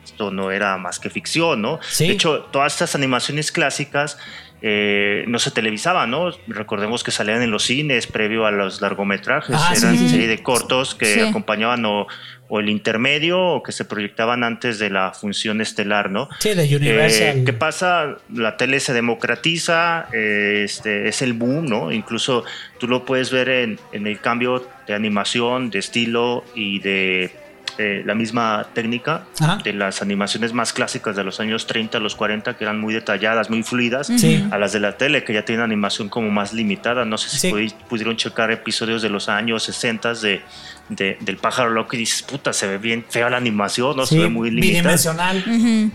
esto 0.05 0.31
no 0.31 0.51
era 0.51 0.77
más 0.79 0.99
que 0.99 1.11
ficción, 1.11 1.61
¿no? 1.63 1.81
Sí. 1.83 2.07
De 2.09 2.15
hecho, 2.15 2.45
todas 2.51 2.73
estas 2.73 2.95
animaciones 2.95 3.53
clásicas 3.53 4.17
eh, 4.67 5.25
no 5.27 5.39
se 5.39 5.51
televisaban, 5.51 6.11
¿no? 6.11 6.31
Recordemos 6.47 7.05
que 7.05 7.11
salían 7.11 7.43
en 7.43 7.51
los 7.51 7.65
cines 7.65 8.07
previo 8.07 8.47
a 8.47 8.51
los 8.51 8.81
largometrajes, 8.81 9.55
Ah, 9.59 9.75
eran 9.77 9.93
sí, 9.93 10.05
sí. 10.05 10.09
serie 10.09 10.27
de 10.27 10.43
cortos 10.43 10.95
que 10.95 11.05
Sí. 11.05 11.21
acompañaban 11.21 11.85
o, 11.85 12.07
o 12.49 12.61
el 12.61 12.71
intermedio 12.71 13.39
o 13.43 13.63
que 13.63 13.73
se 13.73 13.85
proyectaban 13.85 14.43
antes 14.43 14.79
de 14.79 14.89
la 14.89 15.13
función 15.13 15.61
estelar, 15.61 16.11
¿no? 16.11 16.31
Sí, 16.39 16.55
de 16.55 16.77
Universal. 16.77 17.39
Eh, 17.41 17.43
¿Qué 17.45 17.53
pasa? 17.53 18.17
La 18.33 18.57
tele 18.57 18.81
se 18.81 18.95
democratiza, 18.95 20.07
eh, 20.15 20.63
este, 20.65 21.09
es 21.09 21.21
el 21.21 21.35
boom, 21.35 21.67
¿no? 21.67 21.93
Incluso 21.93 22.45
tú 22.79 22.89
lo 22.89 23.05
puedes 23.05 23.31
ver 23.31 23.51
en, 23.51 23.79
en 23.93 24.07
el 24.07 24.19
cambio 24.21 24.67
de 24.87 24.95
animación, 24.95 25.69
de 25.69 25.79
estilo 25.81 26.43
y 26.55 26.79
de 26.79 27.31
eh, 27.79 28.03
la 28.07 28.15
misma 28.15 28.67
técnica 28.73 29.25
Ajá. 29.41 29.59
de 29.65 29.73
las 29.73 30.03
animaciones 30.03 30.53
más 30.53 30.73
clásicas 30.73 31.17
de 31.17 31.25
los 31.25 31.41
años 31.41 31.67
30 31.67 31.99
a 31.99 32.01
los 32.01 32.15
40, 32.15 32.57
que 32.57 32.65
eran 32.65 32.81
muy 32.81 32.95
detalladas, 32.95 33.51
muy 33.51 33.63
fluidas, 33.63 34.07
Sí. 34.07 34.45
a 34.51 34.59
las 34.59 34.73
de 34.73 34.81
la 34.81 34.97
tele, 34.97 35.25
que 35.25 35.33
ya 35.33 35.45
tienen 35.45 35.65
animación 35.65 36.09
como 36.09 36.31
más 36.31 36.53
limitada. 36.53 37.05
No 37.05 37.19
sé 37.19 37.29
si 37.31 37.39
Sí. 37.39 37.51
pudi- 37.51 37.75
pudieron 37.89 38.17
checar 38.17 38.51
episodios 38.51 39.03
de 39.03 39.11
los 39.11 39.29
años 39.29 39.63
60 39.65 40.15
de, 40.15 40.43
de- 40.89 41.17
del 41.21 41.37
pájaro 41.39 41.71
loco 41.71 41.97
y 41.97 42.01
dices, 42.01 42.23
puta, 42.23 42.53
se 42.53 42.67
ve 42.67 42.79
bien 42.79 43.05
fea 43.09 43.29
la 43.31 43.37
animación, 43.39 43.97
¿no? 43.97 44.07
Sí, 44.07 44.17
se 44.17 44.21
ve 44.23 44.29
muy 44.29 44.51
limitada. 44.51 44.95
bidimensional. 44.97 45.91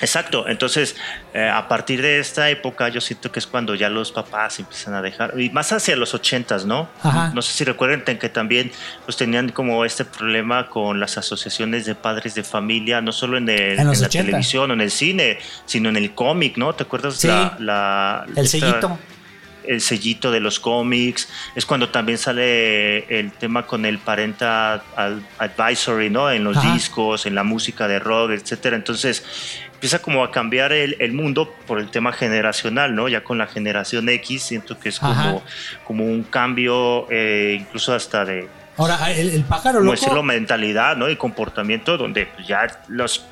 Exacto, 0.00 0.48
entonces 0.48 0.96
eh, 1.34 1.48
a 1.48 1.68
partir 1.68 2.00
de 2.02 2.18
esta 2.20 2.48
época 2.50 2.88
yo 2.88 3.00
siento 3.00 3.30
que 3.30 3.38
es 3.38 3.46
cuando 3.46 3.74
ya 3.74 3.88
los 3.88 4.12
papás 4.12 4.58
empiezan 4.58 4.94
a 4.94 5.02
dejar, 5.02 5.38
y 5.38 5.50
más 5.50 5.72
hacia 5.72 5.94
los 5.96 6.14
ochentas, 6.14 6.64
¿no? 6.64 6.88
Ajá. 7.02 7.32
No 7.34 7.42
sé 7.42 7.52
si 7.52 7.64
recuerden 7.64 8.04
ten- 8.04 8.18
que 8.18 8.28
también 8.28 8.72
pues 9.04 9.16
tenían 9.16 9.50
como 9.50 9.84
este 9.84 10.04
problema 10.04 10.68
con 10.68 11.00
las 11.00 11.18
asociaciones 11.18 11.84
de 11.86 11.94
padres 11.94 12.34
de 12.34 12.42
familia, 12.42 13.00
no 13.00 13.12
solo 13.12 13.36
en, 13.38 13.48
el- 13.48 13.78
En 13.78 13.86
los 13.86 13.96
en 13.98 14.02
la 14.02 14.06
80. 14.08 14.26
televisión 14.26 14.70
o 14.70 14.74
en 14.74 14.80
el 14.80 14.90
cine, 14.90 15.38
sino 15.66 15.88
en 15.88 15.96
el 15.96 16.14
cómic, 16.14 16.56
¿no? 16.56 16.72
¿Te 16.74 16.84
acuerdas 16.84 17.16
Sí. 17.16 17.28
la, 17.28 17.56
la- 17.58 18.24
El 18.36 18.44
esta- 18.44 18.58
sellito. 18.58 18.98
El 19.70 19.80
sellito 19.80 20.30
de 20.30 20.40
los 20.40 20.58
cómics, 20.60 21.28
es 21.54 21.64
cuando 21.64 21.88
también 21.90 22.18
sale 22.18 22.98
el 23.20 23.30
tema 23.32 23.66
con 23.66 23.84
el 23.86 23.98
parental 23.98 24.82
ad- 24.96 25.20
advisory, 25.38 26.10
¿no? 26.10 26.30
En 26.30 26.44
los 26.44 26.56
Ajá. 26.56 26.72
discos, 26.74 27.26
en 27.26 27.34
la 27.34 27.44
música 27.44 27.86
de 27.88 27.98
rock, 27.98 28.32
etcétera. 28.32 28.76
Entonces 28.76 29.24
empieza 29.72 30.00
como 30.02 30.24
a 30.24 30.30
cambiar 30.30 30.72
el, 30.72 30.96
el 30.98 31.12
mundo 31.12 31.54
por 31.66 31.78
el 31.78 31.88
tema 31.90 32.12
generacional, 32.12 32.94
¿no? 32.94 33.08
Ya 33.08 33.22
con 33.24 33.38
la 33.38 33.46
generación 33.46 34.08
X 34.08 34.42
siento 34.42 34.78
que 34.78 34.88
es 34.90 34.98
como, 34.98 35.42
como 35.84 36.04
un 36.04 36.24
cambio, 36.24 37.06
eh, 37.10 37.56
incluso 37.60 37.94
hasta 37.94 38.24
de, 38.24 38.48
Ahora, 38.76 39.10
el, 39.12 39.30
el 39.30 39.44
pájaro 39.44 39.78
como 39.78 39.92
loco. 39.92 40.00
decirlo, 40.00 40.22
mentalidad, 40.22 40.96
¿no? 40.96 41.08
Y 41.10 41.16
comportamiento 41.16 41.96
donde 41.98 42.28
ya 42.46 42.66
los, 42.88 43.24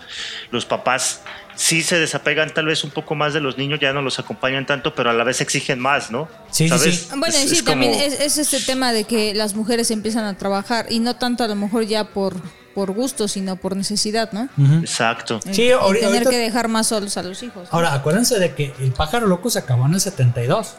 los 0.51 0.67
papás 0.67 1.23
sí 1.61 1.83
se 1.83 1.99
desapegan 1.99 2.55
tal 2.55 2.67
vez 2.67 2.85
un 2.85 2.91
poco 2.91 3.17
más 3.17 3.35
de 3.35 3.41
los 3.41 3.59
niños, 3.59 3.81
ya 3.81 3.93
no 3.93 4.01
los 4.01 4.21
acompañan 4.21 4.65
tanto, 4.65 4.95
pero 4.95 5.11
a 5.11 5.13
la 5.13 5.25
vez 5.25 5.41
exigen 5.41 5.81
más, 5.81 6.09
¿no? 6.13 6.29
Sí, 6.53 6.69
sí, 6.69 6.79
¿Sabes? 6.79 6.95
sí. 7.01 7.09
Bueno, 7.17 7.35
y 7.37 7.43
Es- 7.43 7.51
sí, 7.51 7.57
es 7.57 7.63
como- 7.63 7.73
también 7.73 7.95
es, 7.95 8.21
es 8.21 8.39
este 8.39 8.61
tema 8.61 8.93
de 8.93 9.03
que 9.05 9.35
las 9.35 9.55
mujeres 9.55 9.91
empiezan 9.91 10.25
a 10.25 10.39
trabajar 10.39 10.87
y 10.89 11.01
no 11.01 11.17
tanto 11.17 11.43
a 11.43 11.49
lo 11.49 11.57
mejor 11.57 11.85
ya 11.85 12.05
por, 12.05 12.37
por 12.77 12.93
gusto, 12.93 13.27
sino 13.27 13.57
por 13.57 13.75
necesidad, 13.77 14.31
¿no? 14.31 14.49
Exacto. 14.81 15.41
El- 15.47 15.55
Sí, 15.55 15.63
el 15.63 15.79
tener 15.81 16.05
ahorita- 16.05 16.31
que 16.31 16.39
dejar 16.39 16.69
más 16.69 16.87
solos 16.87 17.17
a 17.17 17.25
los 17.25 17.43
hijos. 17.43 17.67
Ahora, 17.73 17.93
acuérdense 17.93 18.39
de 18.39 18.55
que 18.55 18.73
el 18.79 18.93
pájaro 18.93 19.27
loco 19.27 19.51
se 19.51 19.59
acabó 19.59 19.87
en 19.87 19.95
el 19.95 20.01
72. 20.01 20.77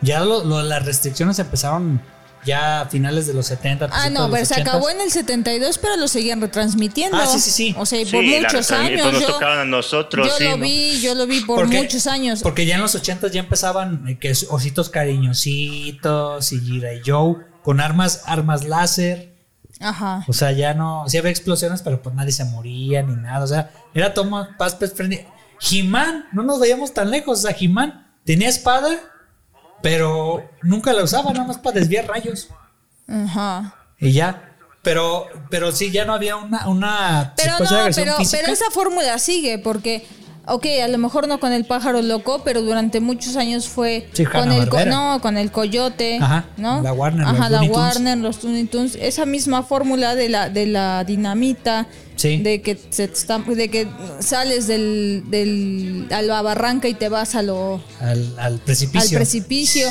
Ya 0.00 0.20
lo- 0.20 0.44
lo- 0.44 0.62
las 0.62 0.84
restricciones 0.86 1.38
empezaron 1.38 2.00
ya 2.44 2.82
a 2.82 2.86
finales 2.86 3.26
de 3.26 3.34
los 3.34 3.46
70. 3.46 3.88
Ah, 3.92 4.10
no, 4.10 4.30
pero 4.30 4.44
se 4.44 4.54
80. 4.54 4.70
acabó 4.70 4.90
en 4.90 5.00
el 5.00 5.10
72, 5.10 5.78
pero 5.78 5.96
lo 5.96 6.08
seguían 6.08 6.40
retransmitiendo. 6.40 7.16
Ah, 7.16 7.26
sí, 7.26 7.40
sí, 7.40 7.50
sí. 7.50 7.74
O 7.78 7.86
sea, 7.86 8.00
y 8.00 8.04
Sí, 8.06 8.12
por 8.12 8.22
muchos 8.24 8.70
años. 8.70 9.00
pues 9.02 9.12
nos 9.14 9.22
yo, 9.22 9.28
tocaban 9.32 9.58
a 9.58 9.64
nosotros, 9.64 10.26
yo 10.28 10.36
sí, 10.36 10.44
lo 10.44 10.56
¿no? 10.56 10.62
vi, 10.64 11.00
yo 11.00 11.14
lo 11.14 11.26
vi 11.26 11.40
por 11.40 11.60
Porque- 11.60 11.78
muchos 11.78 12.06
años. 12.06 12.42
Porque 12.42 12.66
ya 12.66 12.74
en 12.76 12.80
los 12.82 12.94
80 12.94 13.28
ya 13.28 13.40
empezaban 13.40 14.06
eh, 14.08 14.18
que 14.18 14.32
ositos 14.50 14.90
cariñositos 14.90 16.52
y 16.52 16.60
Gira 16.60 16.94
y 16.94 17.00
Joe 17.04 17.36
con 17.62 17.80
armas, 17.80 18.22
armas 18.26 18.64
láser. 18.64 19.34
Ajá. 19.80 20.24
O 20.28 20.32
sea, 20.32 20.52
ya 20.52 20.74
no. 20.74 21.04
Sí 21.08 21.18
había 21.18 21.30
explosiones, 21.30 21.82
pero 21.82 22.00
pues 22.02 22.14
nadie 22.14 22.32
se 22.32 22.44
moría 22.44 23.02
ni 23.02 23.16
nada. 23.16 23.44
O 23.44 23.46
sea, 23.48 23.70
era 23.92 24.14
todo 24.14 24.30
paz, 24.56 24.74
paz, 24.76 24.92
friendly. 24.94 25.26
He-Man, 25.70 26.26
no 26.32 26.42
nos 26.42 26.60
veíamos 26.60 26.92
tan 26.94 27.10
lejos. 27.10 27.38
O 27.40 27.42
sea, 27.48 27.56
He-Man 27.58 28.06
tenía 28.24 28.48
espada, 28.48 28.90
pero 29.82 30.48
nunca 30.62 30.92
la 30.92 31.02
usaba, 31.02 31.32
nada 31.32 31.46
más 31.46 31.58
para 31.58 31.78
desviar 31.80 32.06
rayos. 32.06 32.48
Ajá. 33.08 33.74
Y 33.98 34.12
ya. 34.12 34.50
Pero, 34.82 35.26
pero 35.48 35.72
sí, 35.72 35.90
ya 35.90 36.04
no 36.04 36.12
había 36.12 36.36
una. 36.36 36.68
una 36.68 37.32
Pero 37.36 37.58
no, 37.58 37.70
pero, 37.94 38.16
pero 38.30 38.52
esa 38.52 38.70
fórmula 38.70 39.18
sigue, 39.18 39.58
porque, 39.58 40.06
ok, 40.46 40.66
a 40.84 40.88
lo 40.88 40.98
mejor 40.98 41.26
no 41.28 41.40
con 41.40 41.52
el 41.52 41.64
pájaro 41.64 42.02
loco, 42.02 42.42
pero 42.44 42.62
durante 42.62 43.00
muchos 43.00 43.36
años 43.36 43.66
fue 43.68 44.08
con 44.32 44.52
el 44.52 44.68
co- 44.68 44.84
no, 44.84 45.20
con 45.20 45.36
el 45.38 45.50
coyote, 45.50 46.18
Ajá, 46.20 46.46
¿no? 46.56 46.82
la 46.82 46.92
Warner, 46.92 47.26
Ajá, 47.26 47.48
los 47.48 47.50
la 47.50 47.58
Tunes. 47.60 47.76
Warner, 47.76 48.18
los 48.18 48.44
Looney 48.44 48.64
Tunes, 48.64 48.98
esa 49.00 49.24
misma 49.26 49.62
fórmula 49.62 50.14
de 50.14 50.28
la, 50.28 50.48
de 50.50 50.66
la 50.66 51.04
dinamita, 51.04 51.86
Sí. 52.16 52.36
de 52.42 52.62
que 52.62 52.78
se 52.90 53.04
está- 53.04 53.38
de 53.40 53.68
que 53.68 53.88
sales 54.20 54.68
del, 54.68 55.24
del 55.28 56.06
a 56.12 56.22
la 56.22 56.42
barranca 56.42 56.86
y 56.88 56.94
te 56.94 57.08
vas 57.08 57.34
a 57.34 57.42
lo 57.42 57.80
al, 58.00 58.38
al 58.38 58.38
al 58.38 58.58
precipicio. 58.60 59.88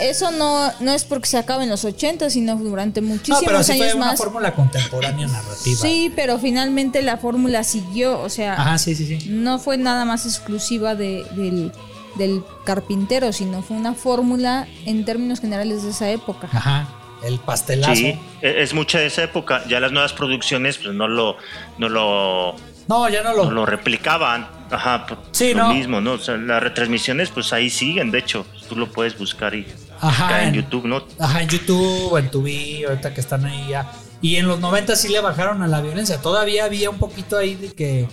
Eso 0.00 0.30
no, 0.32 0.72
no 0.80 0.92
es 0.92 1.04
porque 1.04 1.28
se 1.28 1.38
acabe 1.38 1.64
en 1.64 1.70
los 1.70 1.84
80, 1.84 2.28
sino 2.30 2.56
durante 2.56 3.00
no, 3.00 3.08
muchísimos 3.08 3.42
pero 3.46 3.62
sí 3.62 3.74
fue 3.76 3.84
años 3.86 3.94
una 3.96 4.06
más. 4.06 4.18
fórmula 4.18 4.52
contemporánea 4.54 5.26
narrativa. 5.28 5.76
Sí, 5.80 6.12
pero 6.16 6.38
finalmente 6.38 7.00
la 7.02 7.16
fórmula 7.16 7.62
siguió, 7.64 8.20
o 8.20 8.28
sea, 8.28 8.54
Ajá, 8.54 8.78
sí, 8.78 8.94
sí, 8.96 9.06
sí. 9.06 9.28
no 9.30 9.58
fue 9.58 9.76
nada 9.78 10.04
más 10.04 10.26
exclusiva 10.26 10.94
de- 10.96 11.24
del, 11.36 11.70
del 12.16 12.42
carpintero, 12.64 13.32
sino 13.32 13.62
fue 13.62 13.76
una 13.76 13.94
fórmula 13.94 14.66
en 14.84 15.04
términos 15.04 15.40
generales 15.40 15.84
de 15.84 15.90
esa 15.90 16.10
época. 16.10 16.48
Ajá. 16.52 16.88
El 17.22 17.38
pastelazo. 17.38 17.94
Sí, 17.94 18.18
e- 18.42 18.62
es 18.62 18.74
mucha 18.74 18.98
de 18.98 19.06
esa 19.06 19.22
época. 19.22 19.64
Ya 19.68 19.80
las 19.80 19.92
nuevas 19.92 20.12
producciones 20.12 20.76
pues 20.78 20.94
no 20.94 21.08
lo, 21.08 21.36
no 21.78 21.88
lo, 21.88 22.54
No, 22.88 23.08
ya 23.08 23.22
no 23.22 23.32
lo. 23.32 23.44
no 23.44 23.50
lo 23.52 23.64
replicaban. 23.66 24.46
Ajá, 24.70 25.06
por 25.06 25.18
Sí, 25.30 25.54
lo 25.54 25.68
no. 25.68 25.74
mismo, 25.74 26.00
¿no? 26.00 26.12
O 26.12 26.18
sea, 26.18 26.36
las 26.36 26.62
retransmisiones 26.62 27.30
pues 27.30 27.52
ahí 27.52 27.70
siguen, 27.70 28.10
de 28.10 28.18
hecho. 28.18 28.44
Tú 28.68 28.76
lo 28.76 28.90
puedes 28.90 29.16
buscar 29.18 29.54
y 29.54 29.66
Ajá, 30.08 30.24
buscar 30.24 30.42
en 30.42 30.48
en- 30.48 30.54
YouTube, 30.54 30.84
¿no? 30.86 31.04
Ajá, 31.18 31.42
en 31.42 31.48
YouTube, 31.48 32.16
en 32.18 32.30
Tubi, 32.30 32.84
ahorita 32.84 33.12
que 33.14 33.20
están 33.20 33.44
ahí 33.44 33.68
ya. 33.68 33.90
Y 34.22 34.36
en 34.36 34.48
los 34.48 34.58
90 34.60 34.96
sí 34.96 35.08
le 35.08 35.20
bajaron 35.20 35.62
a 35.62 35.66
la 35.66 35.80
violencia. 35.82 36.18
Todavía 36.20 36.64
había 36.64 36.88
un 36.88 36.98
poquito 36.98 37.36
ahí 37.36 37.54
de 37.56 37.72
que, 37.74 38.08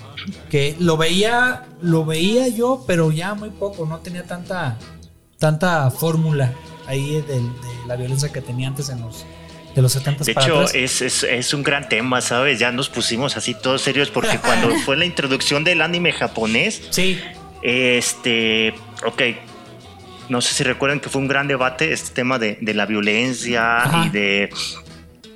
que 0.50 0.76
lo 0.80 0.98
veía, 0.98 1.64
lo 1.82 2.04
veía 2.06 2.48
yo, 2.50 2.84
pero 2.86 3.12
ya 3.12 3.34
muy 3.34 3.50
poco, 3.50 3.86
no 3.86 4.00
tenía 4.00 4.24
tanta, 4.24 4.78
tanta 5.40 5.90
fórmula 5.90 6.54
ahí 6.88 7.14
del- 7.22 7.24
de, 7.48 7.88
la 7.88 7.96
violencia 7.96 8.30
que 8.32 8.42
tenía 8.42 8.68
antes 8.68 8.90
en 8.90 9.02
los 9.02 9.26
de 9.74 9.82
los 9.82 9.94
70 9.94 10.26
De 10.26 10.32
hecho, 10.34 10.64
es, 10.74 11.02
es, 11.02 11.24
es 11.24 11.54
un 11.54 11.64
gran 11.64 11.88
tema, 11.88 12.20
¿sabes? 12.20 12.60
Ya 12.60 12.74
nos 12.74 12.90
pusimos 12.90 13.38
así 13.38 13.54
todos 13.54 13.82
serios 13.82 14.10
porque 14.10 14.38
cuando 14.44 14.70
fue 14.80 14.98
la 14.98 15.06
introducción 15.06 15.64
del 15.64 15.82
anime 15.82 16.12
japonés, 16.12 16.82
Sí, 16.90 17.18
este, 17.64 18.74
ok, 19.06 19.22
no 20.32 20.42
sé 20.42 20.54
si 20.56 20.64
recuerdan 20.64 21.00
que 21.00 21.10
fue 21.10 21.22
un 21.22 21.28
gran 21.28 21.48
debate 21.48 21.92
este 21.94 22.12
tema 22.16 22.40
de, 22.40 22.58
de 22.62 22.74
la 22.74 22.86
violencia 22.88 23.78
Ajá. 23.84 24.06
y 24.06 24.10
de 24.10 24.50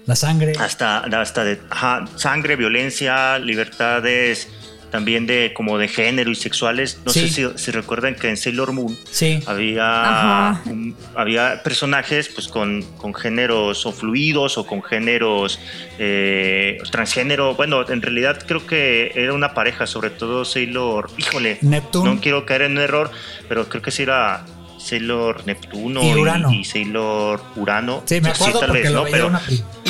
la 0.05 0.15
sangre. 0.15 0.53
hasta, 0.59 0.99
hasta 0.99 1.43
de 1.43 1.59
ajá, 1.69 2.05
sangre, 2.15 2.55
violencia, 2.55 3.37
libertades, 3.39 4.47
también 4.91 5.25
de 5.27 5.51
como 5.53 5.77
de 5.77 5.87
género 5.89 6.29
y 6.31 6.35
sexuales. 6.35 6.99
No 7.05 7.11
Sí. 7.11 7.27
sé 7.27 7.49
si, 7.51 7.57
si 7.63 7.71
recuerdan 7.71 8.15
que 8.15 8.29
en 8.29 8.37
Sailor 8.37 8.71
Moon 8.71 8.95
Sí. 9.11 9.41
había, 9.45 10.61
un- 10.67 10.95
había 11.15 11.61
personajes 11.63 12.29
pues 12.29 12.47
con, 12.47 12.81
con 12.97 13.13
géneros 13.13 13.85
o 13.85 13.91
fluidos 13.91 14.57
o 14.57 14.65
con 14.65 14.81
géneros 14.83 15.59
eh, 15.99 16.77
transgénero. 16.91 17.55
Bueno, 17.55 17.83
en 17.89 18.01
realidad 18.01 18.41
creo 18.47 18.65
que 18.65 19.11
era 19.15 19.33
una 19.33 19.53
pareja, 19.53 19.85
sobre 19.87 20.11
todo 20.11 20.45
Sailor, 20.45 21.09
híjole, 21.17 21.57
Neptuno. 21.61 22.13
no 22.15 22.21
quiero 22.21 22.45
caer 22.45 22.61
en 22.63 22.73
un 22.73 22.77
error, 22.79 23.11
pero 23.49 23.67
creo 23.67 23.81
que 23.81 23.91
sí 23.91 24.03
era 24.03 24.45
Sailor 24.85 25.47
Neptuno 25.47 26.03
Y 26.03 26.13
Urano. 26.13 26.51
y, 26.51 26.63
Sailor 26.63 27.41
Urano. 27.55 28.03
Sí, 28.05 28.21
me 28.21 28.29
acuerdo 28.29 28.59
tal 28.59 28.69
porque 28.69 28.83
vez, 28.83 28.91
lo 28.91 29.03
¿no? 29.03 29.09
Pero 29.09 29.27
una 29.27 29.41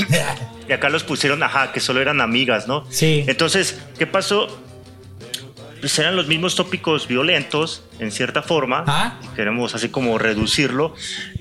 y 0.70 0.72
acá 0.72 0.90
los 0.90 1.04
pusieron, 1.04 1.44
ajá, 1.44 1.74
que 1.74 1.82
solo 1.82 2.02
eran 2.02 2.22
amigas, 2.22 2.68
¿no? 2.68 2.86
Sí. 2.90 3.26
Entonces, 3.28 3.82
¿qué 4.00 4.08
pasó? 4.08 4.48
Pues 5.82 6.00
eran 6.00 6.16
los 6.16 6.28
mismos 6.28 6.56
tópicos 6.56 7.08
violentos, 7.08 7.84
en 8.00 8.12
cierta 8.12 8.42
forma. 8.42 8.86
Ah. 8.88 9.20
Queremos 9.36 9.76
así 9.76 9.90
como 9.90 10.18
reducirlo. 10.18 10.96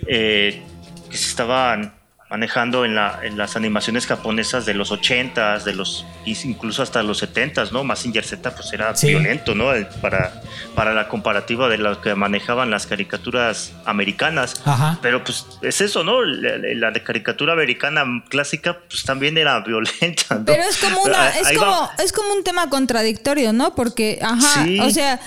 eh, 0.08 0.62
que 1.08 1.16
se 1.18 1.28
estaban 1.28 1.93
manejando 2.30 2.84
en, 2.84 2.94
la, 2.94 3.20
en 3.22 3.36
las 3.36 3.54
animaciones 3.54 4.06
japonesas 4.06 4.66
de 4.66 4.74
los 4.74 4.90
80s, 4.90 5.62
de 5.62 5.74
los, 5.74 6.04
incluso 6.24 6.82
hasta 6.82 7.02
los 7.02 7.22
70s, 7.22 7.70
¿no? 7.70 7.84
Mazinger 7.84 8.24
Z 8.24 8.54
pues 8.54 8.72
era 8.72 8.94
Sí. 8.96 9.08
violento, 9.08 9.54
¿no? 9.54 9.72
El- 9.72 9.86
Para, 9.86 10.42
para 10.74 10.94
la 10.94 11.06
comparativa 11.08 11.68
de 11.68 11.78
lo 11.78 12.00
que 12.00 12.14
manejaban 12.14 12.70
las 12.70 12.86
caricaturas 12.86 13.72
americanas. 13.84 14.60
Ajá. 14.64 14.98
Pero 15.02 15.22
pues 15.22 15.46
es 15.62 15.80
eso, 15.80 16.02
¿no? 16.02 16.22
La, 16.22 16.56
la 16.58 16.90
de 16.90 17.02
caricatura 17.02 17.52
americana 17.52 18.04
clásica 18.28 18.78
pues 18.88 19.04
también 19.04 19.38
era 19.38 19.60
violenta, 19.66 20.34
¿no? 20.36 20.44
Pero 20.46 20.62
es 20.64 20.78
como 20.78 21.02
una, 21.02 21.28
es 21.30 21.56
como, 21.58 21.90
es 22.02 22.12
como 22.12 22.32
un 22.34 22.42
tema 22.42 22.68
contradictorio, 22.70 23.52
¿no? 23.52 23.74
Porque, 23.74 24.18
ajá, 24.22 24.64
Sí. 24.64 24.80
o 24.80 24.90
sea, 24.90 25.20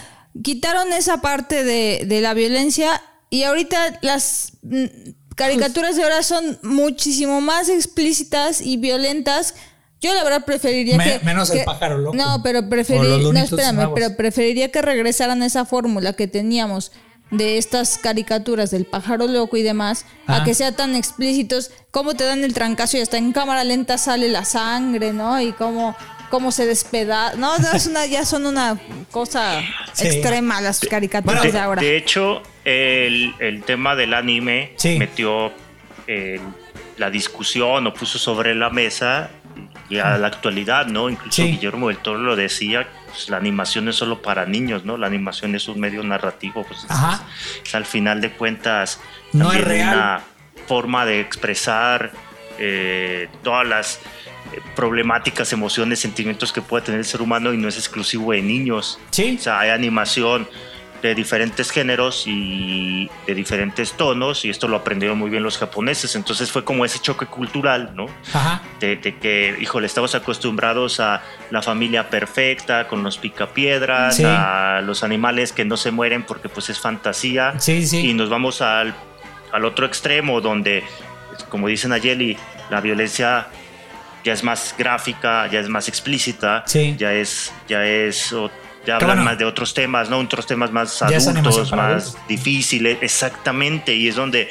quitaron 0.43 0.91
esa 0.93 1.21
parte 1.21 1.63
de, 1.63 2.03
de 2.05 2.21
la 2.21 2.33
violencia 2.33 3.01
y 3.29 3.43
ahorita 3.43 3.99
las 4.01 4.53
mm, 4.63 4.85
caricaturas 5.37 5.95
de 5.95 6.03
ahora 6.03 6.23
son 6.23 6.59
muchísimo 6.63 7.39
más 7.39 7.69
explícitas 7.69 8.59
y 8.59 8.75
violentas. 8.77 9.55
Yo 10.01 10.13
la 10.13 10.23
verdad 10.23 10.43
preferiría 10.45 10.97
Me- 10.97 11.19
que 11.19 11.25
menos 11.25 11.49
el 11.51 11.59
que- 11.59 11.63
pájaro 11.63 11.97
loco. 11.97 12.15
No, 12.15 12.41
pero 12.43 12.67
preferiría, 12.67 13.31
no, 13.31 13.39
espérame, 13.39 13.75
nuevos. 13.75 13.93
pero 13.95 14.15
preferiría 14.17 14.71
que 14.71 14.81
regresaran 14.81 15.41
a 15.41 15.45
esa 15.45 15.63
fórmula 15.65 16.13
que 16.13 16.27
teníamos 16.27 16.91
de 17.31 17.57
estas 17.57 17.97
caricaturas 17.97 18.71
del 18.71 18.85
pájaro 18.85 19.27
loco 19.27 19.57
y 19.57 19.61
demás, 19.63 20.05
Ah. 20.27 20.37
a 20.37 20.43
que 20.43 20.53
sea 20.53 20.71
tan 20.73 20.95
explícitos, 20.95 21.71
cómo 21.91 22.13
te 22.13 22.23
dan 22.23 22.43
el 22.43 22.53
trancazo 22.53 22.97
y 22.97 23.01
hasta 23.01 23.17
en 23.17 23.33
cámara 23.33 23.63
lenta 23.63 23.97
sale 23.97 24.29
la 24.29 24.45
sangre, 24.45 25.13
¿no? 25.13 25.41
Y 25.41 25.51
cómo, 25.51 25.95
cómo 26.29 26.51
se 26.51 26.65
despeda. 26.65 27.33
No, 27.35 27.57
no, 27.57 27.71
es 27.71 27.87
una, 27.87 28.05
ya 28.05 28.25
son 28.25 28.45
una 28.45 28.77
cosa 29.11 29.61
Sí. 29.93 30.07
extrema 30.07 30.61
las 30.61 30.79
caricaturas 30.81 31.43
de, 31.43 31.51
de 31.51 31.59
ahora. 31.59 31.81
de 31.81 31.97
hecho, 31.97 32.41
el, 32.65 33.33
el 33.39 33.63
tema 33.63 33.95
del 33.95 34.13
anime 34.13 34.73
Sí. 34.77 34.97
metió 34.99 35.51
eh, 36.07 36.39
la 36.97 37.09
discusión 37.09 37.85
o 37.87 37.93
puso 37.93 38.17
sobre 38.19 38.55
la 38.55 38.69
mesa 38.69 39.29
y 39.89 39.97
a 39.99 40.17
la 40.17 40.27
actualidad, 40.27 40.85
¿no? 40.87 41.09
Incluso 41.09 41.41
Sí. 41.43 41.51
Guillermo 41.51 41.87
del 41.87 41.97
Toro 41.97 42.19
lo 42.19 42.35
decía, 42.35 42.87
pues, 43.07 43.29
la 43.29 43.37
animación 43.37 43.87
es 43.87 43.95
solo 43.95 44.21
para 44.21 44.45
niños, 44.45 44.83
¿no? 44.85 44.97
La 44.97 45.07
animación 45.07 45.55
es 45.55 45.67
un 45.67 45.79
medio 45.79 46.03
narrativo, 46.03 46.63
pues 46.67 46.83
es- 46.83 46.91
Ajá. 46.91 47.23
es 47.65 47.73
al 47.75 47.85
final 47.85 48.19
de 48.21 48.31
cuentas 48.31 48.99
No 49.33 49.51
es 49.53 49.63
real. 49.63 49.95
una 49.95 50.21
forma 50.67 51.05
de 51.05 51.21
expresar 51.21 52.11
eh, 52.59 53.29
todas 53.43 53.67
las 53.67 53.99
problemáticas, 54.75 55.51
emociones, 55.53 55.99
sentimientos 55.99 56.51
que 56.53 56.61
puede 56.61 56.85
tener 56.85 56.99
el 56.99 57.05
ser 57.05 57.21
humano 57.21 57.53
y 57.53 57.57
no 57.57 57.67
es 57.67 57.77
exclusivo 57.77 58.31
de 58.31 58.41
niños. 58.41 58.99
Sí. 59.11 59.35
O 59.39 59.41
sea, 59.41 59.59
hay 59.59 59.69
animación 59.69 60.47
de 61.01 61.13
diferentes 61.13 61.69
géneros 61.69 62.23
y 62.25 63.07
de 63.27 63.35
diferentes 63.35 63.93
tonos 63.93 64.45
y 64.45 64.49
esto 64.49 64.67
lo 64.67 64.77
aprendieron 64.77 65.15
muy 65.17 65.29
bien 65.29 65.43
los 65.43 65.59
japoneses. 65.59 66.15
Entonces 66.15 66.51
fue 66.51 66.63
como 66.63 66.85
ese 66.85 66.97
choque 66.99 67.27
cultural, 67.27 67.91
¿no? 67.93 68.07
Ajá. 68.33 68.63
De, 68.79 68.95
de 68.95 69.15
que, 69.15 69.55
híjole, 69.61 69.85
estamos 69.85 70.15
acostumbrados 70.15 70.99
a 70.99 71.21
la 71.51 71.61
familia 71.61 72.09
perfecta, 72.09 72.87
con 72.87 73.03
los 73.03 73.19
picapiedras, 73.19 74.15
Sí. 74.17 74.23
a 74.25 74.81
los 74.83 75.03
animales 75.03 75.51
que 75.53 75.65
no 75.65 75.77
se 75.77 75.91
mueren 75.91 76.23
porque 76.23 76.49
pues 76.49 76.69
es 76.71 76.79
fantasía. 76.79 77.59
Sí, 77.59 77.85
sí. 77.85 78.09
Y 78.09 78.13
nos 78.15 78.29
vamos 78.29 78.61
al, 78.63 78.95
al 79.51 79.65
otro 79.65 79.85
extremo 79.85 80.41
donde, 80.41 80.83
como 81.49 81.67
dicen 81.67 81.91
Ayeli, 81.91 82.37
la 82.71 82.81
violencia 82.81 83.47
ya 84.23 84.33
es 84.33 84.43
más 84.43 84.75
gráfica, 84.77 85.47
ya 85.51 85.59
es 85.59 85.69
más 85.69 85.87
explícita, 85.87 86.63
Sí. 86.67 86.95
ya 86.97 87.13
es, 87.13 87.51
ya 87.67 87.85
es, 87.85 88.31
ya 88.85 88.95
hablan 88.95 89.09
bueno. 89.17 89.23
más 89.23 89.37
de 89.37 89.45
otros 89.45 89.73
temas, 89.73 90.09
¿no? 90.09 90.17
Otros 90.19 90.45
temas 90.45 90.71
más 90.71 91.01
adultos, 91.01 91.69
para 91.69 91.83
más 91.93 92.03
adultos. 92.03 92.27
difíciles, 92.27 92.97
exactamente, 93.01 93.93
y 93.95 94.07
es 94.07 94.15
donde 94.15 94.49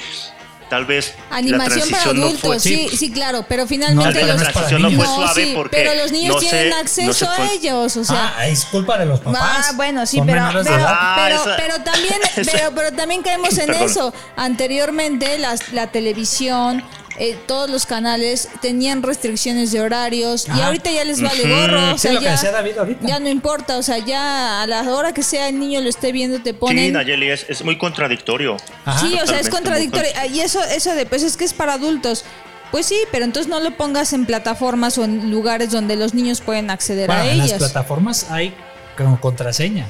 tal 0.68 0.84
vez 0.84 1.14
la 1.30 1.36
Animación 1.36 1.68
para 1.68 1.80
transición 1.80 2.16
no 2.16 2.22
adultos, 2.26 2.40
fue, 2.48 2.58
sí, 2.60 2.88
sí, 2.88 3.12
claro, 3.12 3.44
pero 3.48 3.68
finalmente 3.68 4.12
pero 4.12 4.26
la 4.26 4.32
los... 4.34 4.42
no 4.42 4.48
es 4.48 4.52
para 4.54 4.66
transición 4.66 4.82
no 4.82 4.88
fue 4.88 5.06
niños. 5.06 5.14
suave 5.14 5.44
sí, 5.46 5.52
porque 5.54 5.76
pero 5.76 5.94
los 6.02 6.10
niños 6.12 6.34
no 6.34 6.40
tienen 6.40 6.72
acceso 6.72 7.30
a 7.30 7.52
ellos, 7.52 7.96
o 7.96 8.04
sea... 8.04 8.34
ah, 8.36 8.46
es 8.48 8.64
culpa 8.64 8.98
de 8.98 9.06
los 9.06 9.20
papás. 9.20 9.68
Ah, 9.68 9.72
bueno, 9.76 10.04
sí, 10.06 10.20
pero, 10.26 10.42
pero. 10.64 10.84
Ah, 10.88 11.22
pero, 11.24 11.36
esa- 11.40 11.56
pero 11.56 11.84
también, 11.84 12.14
esa- 12.36 12.52
pero, 12.52 12.72
pero 12.74 12.92
también 12.96 13.22
caemos 13.24 13.56
en 13.58 13.66
Perdón. 13.66 13.82
eso. 13.84 14.14
Anteriormente 14.34 15.38
las- 15.38 15.72
la 15.72 15.86
televisión 15.92 16.82
eh, 17.18 17.36
todos 17.46 17.68
los 17.70 17.86
canales 17.86 18.48
tenían 18.60 19.02
restricciones 19.02 19.72
de 19.72 19.80
horarios 19.80 20.46
y 20.48 20.50
Ajá. 20.50 20.66
ahorita 20.66 20.90
ya 20.90 21.04
les 21.04 21.20
vale 21.22 21.42
gorro. 21.48 21.94
O 21.94 21.98
Sí, 21.98 22.08
sea, 22.08 22.20
ya, 22.20 22.52
David 22.52 22.74
no 23.20 23.28
importa, 23.28 23.78
o 23.78 23.82
sea, 23.82 23.98
ya 23.98 24.62
a 24.62 24.66
la 24.66 24.82
hora 24.82 25.12
que 25.12 25.22
sea 25.22 25.48
el 25.48 25.58
niño 25.58 25.80
lo 25.80 25.88
esté 25.88 26.12
viendo 26.12 26.38
te 26.40 26.50
Sí, 26.50 26.56
ponen... 26.56 26.92
Nayeli, 26.92 27.30
es, 27.30 27.46
es 27.48 27.64
muy 27.64 27.78
contradictorio. 27.78 28.56
Ajá. 28.84 29.00
sí, 29.06 29.18
o 29.22 29.26
sea, 29.26 29.40
es 29.40 29.48
contradictorio. 29.48 30.10
Ah, 30.16 30.26
Y 30.26 30.40
eso, 30.40 30.62
eso 30.64 30.94
de, 30.94 31.06
pues 31.06 31.22
es 31.22 31.36
que 31.36 31.44
es 31.44 31.52
para 31.54 31.74
adultos. 31.74 32.24
Pues 32.70 32.86
sí, 32.86 32.98
pero 33.12 33.24
entonces 33.24 33.48
no 33.48 33.60
lo 33.60 33.76
pongas 33.76 34.12
en 34.12 34.26
plataformas 34.26 34.98
o 34.98 35.04
en 35.04 35.30
lugares 35.30 35.70
donde 35.70 35.96
los 35.96 36.14
niños 36.14 36.40
pueden 36.40 36.68
acceder 36.70 37.06
Bueno, 37.06 37.22
a 37.22 37.30
en 37.30 37.38
las 37.38 37.46
ellas. 37.48 37.58
plataformas 37.58 38.26
hay 38.30 38.52
como 38.96 39.20
contraseña. 39.20 39.86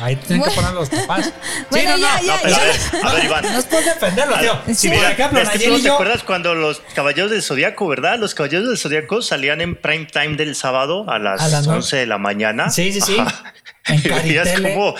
Ahí 0.00 0.16
tienen 0.16 0.44
que 0.48 0.50
poner 0.54 0.72
los 0.72 0.88
papás. 0.88 1.32
Bueno, 1.70 1.96
sí, 1.96 2.00
no, 2.02 2.06
ya, 2.08 2.16
no, 2.16 2.22
ya, 2.22 2.34
No, 2.34 2.38
pero 2.42 2.54
ya. 2.54 2.60
a 2.60 2.64
ver, 2.64 3.06
a 3.06 3.12
ver, 3.14 3.24
Iván. 3.24 3.44
No 3.52 3.58
es 3.58 3.64
por 3.66 3.84
defenderlo, 3.84 4.38
tío. 4.38 4.58
Sí. 4.66 4.74
Si 4.74 4.88
por 4.88 4.96
Mira, 4.98 5.10
ejemplo, 5.12 5.40
es 5.40 5.48
que 5.48 5.58
tú 5.58 5.64
Nayeli 5.64 5.76
no 5.76 5.82
te 5.82 5.88
yo. 5.88 5.94
acuerdas 5.94 6.22
cuando 6.22 6.54
los 6.54 6.80
Caballeros 6.94 7.30
del 7.30 7.42
Zodíaco, 7.42 7.86
¿verdad? 7.88 8.18
Los 8.18 8.34
Caballeros 8.34 8.68
del 8.68 8.78
Zodíaco 8.78 9.22
salían 9.22 9.60
en 9.60 9.74
prime 9.76 10.06
time 10.06 10.36
del 10.36 10.54
sábado 10.54 11.10
a 11.10 11.18
las, 11.18 11.40
A 11.40 11.48
las 11.48 11.64
nueve. 11.66 11.78
11 11.80 11.96
de 11.96 12.06
la 12.06 12.18
mañana. 12.18 12.70
Sí, 12.70 12.92
sí, 12.92 13.00
sí. 13.00 13.16
Ajá. 13.18 13.52
Y 14.04 14.08
veías 14.08 14.48
cómo, 14.60 14.94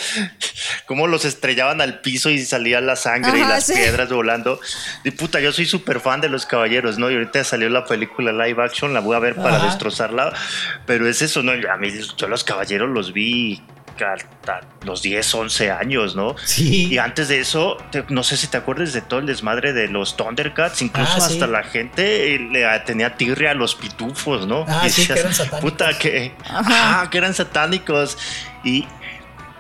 cómo 0.87 1.07
los 1.07 1.25
estrellaban 1.25 1.81
al 1.81 2.00
piso 2.00 2.31
y 2.31 2.45
salía 2.45 2.81
la 2.81 2.97
sangre 2.97 3.38
y 3.38 3.43
Ajá, 3.43 3.50
las 3.55 3.67
sí. 3.67 3.75
piedras 3.75 4.11
volando. 4.11 4.61
Y 5.05 5.11
puta, 5.12 5.41
yo 5.41 5.53
soy 5.53 5.67
súper 5.67 6.00
fan 6.00 6.21
de 6.21 6.29
los 6.29 6.45
Caballeros, 6.47 6.99
¿no? 6.99 7.11
Y 7.11 7.14
ahorita 7.14 7.43
salió 7.45 7.69
la 7.71 7.85
película 7.87 8.33
live 8.33 8.62
action, 8.62 8.93
la 8.93 9.00
voy 9.00 9.17
a 9.17 9.21
ver 9.21 9.37
para 9.37 9.57
Ajá. 9.57 9.67
destrozarla. 9.67 10.33
Pero 10.87 11.09
es 11.09 11.23
eso, 11.23 11.43
¿no? 11.43 11.53
A 11.53 11.76
mí, 11.79 11.88
yo 12.17 12.29
los 12.29 12.45
Caballeros 12.45 12.91
los 12.91 13.12
vi 13.12 13.62
hasta 13.95 14.61
los 14.85 15.03
10, 15.03 15.35
11 15.35 15.71
años, 15.71 16.17
¿no? 16.17 16.35
Sí. 16.45 16.88
Y 16.93 16.99
antes 16.99 17.29
de 17.29 17.38
eso, 17.38 17.76
te- 17.93 18.05
no 18.09 18.25
sé 18.25 18.37
si 18.37 18.49
te 18.49 18.57
acuerdas 18.57 18.93
de 18.93 19.00
todo 19.03 19.21
el 19.21 19.26
desmadre 19.26 19.73
de 19.73 19.87
los 19.88 20.17
Thundercats, 20.17 20.83
incluso 20.83 21.12
Ah, 21.17 21.21
sí. 21.21 21.35
hasta 21.35 21.47
la 21.47 21.62
gente 21.62 22.38
le 22.41 22.67
tenía 22.81 23.17
tirria 23.17 23.53
a 23.53 23.55
los 23.55 23.76
pitufos, 23.76 24.49
¿no? 24.49 24.64
Ah, 24.69 24.83
Y 24.85 24.91
sí, 24.91 25.07
que 25.07 25.12
eran 25.12 25.33
satánicos. 25.33 25.61
Puta, 25.71 25.97
que, 25.97 26.35
Ajá. 26.45 26.61
ajá, 27.00 27.11
que 27.11 27.19
eran 27.19 27.35
satánicos. 27.35 28.19
Y, 28.64 28.87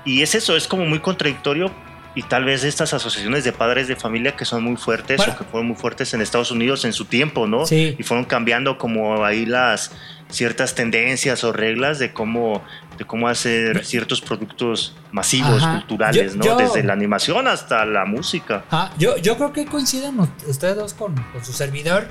y 0.04 0.22
es 0.22 0.34
eso, 0.34 0.56
es 0.56 0.66
como 0.66 0.84
muy 0.86 1.00
contradictorio. 1.00 1.70
Y 2.16 2.22
tal 2.22 2.44
vez 2.44 2.62
estas 2.62 2.94
asociaciones 2.94 3.42
de 3.42 3.50
padres 3.52 3.88
de 3.88 3.96
familia 3.96 4.36
que 4.36 4.44
son 4.44 4.62
muy 4.62 4.76
fuertes 4.76 5.18
Para- 5.18 5.32
o 5.32 5.36
que 5.38 5.42
fueron 5.42 5.66
muy 5.66 5.76
fuertes 5.76 6.14
en 6.14 6.20
Estados 6.20 6.52
Unidos 6.52 6.84
en 6.84 6.92
su 6.92 7.06
tiempo, 7.06 7.48
¿no? 7.48 7.66
Sí. 7.66 7.96
Y 7.98 8.02
fueron 8.04 8.24
cambiando 8.24 8.78
como 8.78 9.24
ahí 9.24 9.46
las 9.46 9.90
ciertas 10.30 10.76
tendencias 10.76 11.42
o 11.42 11.52
reglas 11.52 11.98
de 11.98 12.12
cómo 12.12 12.62
de 12.98 13.04
cómo 13.04 13.26
hacer 13.26 13.84
ciertos 13.84 14.20
productos 14.20 14.94
masivos 15.10 15.60
Ajá. 15.64 15.80
culturales, 15.80 16.34
Yo- 16.34 16.38
¿no? 16.38 16.44
yo- 16.44 16.56
Desde 16.56 16.84
la 16.84 16.92
animación 16.92 17.48
hasta 17.48 17.84
la 17.84 18.04
música. 18.04 18.64
Ah, 18.70 18.92
yo, 18.96 19.16
yo 19.16 19.36
creo 19.36 19.52
que 19.52 19.66
coinciden 19.66 20.16
ustedes 20.46 20.76
dos 20.76 20.94
con, 20.94 21.16
con 21.32 21.44
su 21.44 21.52
servidor 21.52 22.06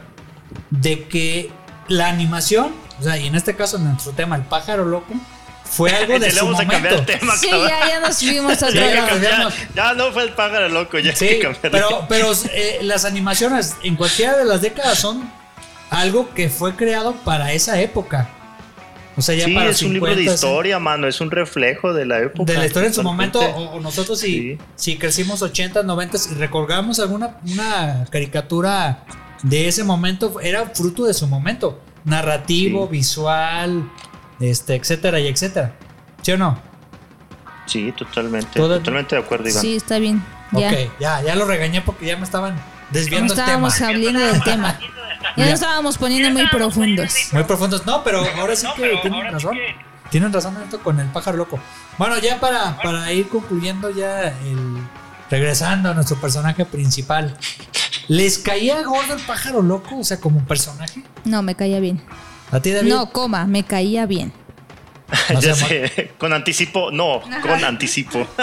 de 0.69 1.05
que 1.05 1.49
la 1.87 2.09
animación, 2.09 2.73
o 2.99 3.03
sea, 3.03 3.17
y 3.17 3.27
en 3.27 3.35
este 3.35 3.55
caso 3.55 3.77
en 3.77 3.85
nuestro 3.85 4.11
tema, 4.11 4.35
el 4.35 4.41
pájaro 4.43 4.83
loco, 4.83 5.13
fue 5.65 5.91
algo 5.95 6.19
de 6.19 6.31
su 6.31 6.45
cambiar 6.51 6.67
momento. 6.81 6.95
el 6.95 7.05
tema, 7.05 7.35
Sí, 7.37 7.49
ya, 7.49 7.87
ya 7.87 7.99
nos 7.99 8.17
fuimos 8.19 8.61
a 8.63 8.69
Ya, 8.69 9.05
cambiar. 9.07 9.53
Ya 9.75 9.93
no 9.93 10.11
fue 10.11 10.23
el 10.23 10.33
pájaro 10.33 10.69
loco, 10.69 10.99
ya 10.99 11.11
hay 11.11 11.15
Sí, 11.15 11.27
que 11.39 11.55
pero, 11.61 12.05
pero 12.07 12.31
eh, 12.51 12.79
las 12.81 13.05
animaciones 13.05 13.75
en 13.83 13.95
cualquiera 13.95 14.37
de 14.37 14.45
las 14.45 14.61
décadas 14.61 14.99
son 14.99 15.29
algo 15.89 16.33
que 16.33 16.49
fue 16.49 16.75
creado 16.75 17.13
para 17.23 17.53
esa 17.53 17.79
época. 17.81 18.29
O 19.15 19.21
sea, 19.21 19.35
ya 19.35 19.45
sí, 19.45 19.53
para 19.53 19.69
es 19.69 19.81
un 19.83 19.93
libro 19.93 20.09
de 20.09 20.15
50, 20.23 20.33
historia, 20.33 20.79
mano, 20.79 21.07
es 21.07 21.21
un 21.21 21.29
reflejo 21.29 21.93
de 21.93 22.05
la 22.07 22.19
época. 22.19 22.51
de 22.51 22.57
la 22.57 22.65
historia 22.65 22.87
en 22.87 22.95
su 22.95 23.03
momento, 23.03 23.39
o, 23.41 23.75
o 23.75 23.79
nosotros 23.79 24.19
si, 24.19 24.31
Sí. 24.33 24.57
si 24.75 24.97
crecimos 24.97 25.43
80, 25.43 25.83
90 25.83 26.17
y 26.31 26.33
recordamos 26.35 26.99
alguna 26.99 27.37
una 27.45 28.05
caricatura 28.09 29.03
de 29.43 29.67
ese 29.67 29.83
momento, 29.83 30.39
era 30.41 30.65
fruto 30.73 31.05
de 31.05 31.13
su 31.13 31.27
momento, 31.27 31.79
narrativo, 32.05 32.87
Sí. 32.87 32.91
visual, 32.97 33.87
este, 34.49 34.75
etcétera 34.75 35.19
y 35.19 35.27
etcétera. 35.27 35.73
¿Sí 36.21 36.31
o 36.31 36.37
no? 36.37 36.59
Sí, 37.65 37.93
totalmente, 37.97 38.59
Todo- 38.59 38.77
totalmente 38.79 39.15
de 39.15 39.21
acuerdo, 39.21 39.47
Iván. 39.49 39.61
Sí, 39.61 39.75
está 39.75 39.97
bien. 39.99 40.23
Ya. 40.51 40.67
Ok, 40.69 40.73
ya, 40.99 41.21
ya 41.21 41.35
lo 41.35 41.45
regañé 41.45 41.81
porque 41.81 42.05
ya 42.05 42.17
me 42.17 42.23
estaban 42.23 42.55
No 42.55 42.61
desviando 42.91 43.33
el 43.33 43.39
tema. 43.39 43.43
estábamos 43.45 43.81
hablando 43.81 44.19
del 44.19 44.43
tema. 44.43 44.79
Ya 45.37 45.45
nos 45.45 45.53
estábamos 45.55 45.97
poniendo 45.97 46.29
muy 46.31 46.47
profundos. 46.49 47.13
Muy 47.31 47.43
profundos. 47.45 47.85
No, 47.87 48.03
pero 48.03 48.23
ahora 48.37 48.55
sí 48.55 48.67
que 48.75 48.97
tienen 49.01 49.31
razón. 49.31 49.57
Tienen 50.11 50.31
razón 50.33 50.55
esto 50.61 50.79
con 50.79 50.99
el 50.99 51.07
pájaro 51.07 51.37
loco. 51.37 51.59
Bueno, 51.97 52.19
ya 52.19 52.39
para, 52.39 52.77
para 52.83 53.11
ir 53.13 53.29
concluyendo 53.29 53.89
ya 53.89 54.27
el 54.27 54.77
regresando 55.31 55.89
a 55.89 55.93
nuestro 55.95 56.17
personaje 56.17 56.65
principal. 56.65 57.35
¿Les 58.09 58.37
caía 58.37 58.83
gordo 58.83 59.15
el 59.15 59.21
pájaro 59.21 59.61
loco? 59.63 59.97
O 59.99 60.03
sea, 60.03 60.19
como 60.19 60.43
personaje. 60.45 61.01
No, 61.23 61.41
me 61.41 61.55
caía 61.55 61.79
bien. 61.79 61.99
¿A 62.53 62.59
ti, 62.61 62.71
David? 62.71 62.89
No, 62.89 63.09
coma, 63.11 63.45
me 63.45 63.63
caía 63.63 64.05
bien. 64.05 64.31
No 65.33 65.39
ya 65.41 65.53
sé, 65.55 65.87
sé, 65.89 66.11
con 66.17 66.33
anticipo, 66.33 66.91
no, 66.91 67.21
con 67.41 67.63
anticipo. 67.63 68.25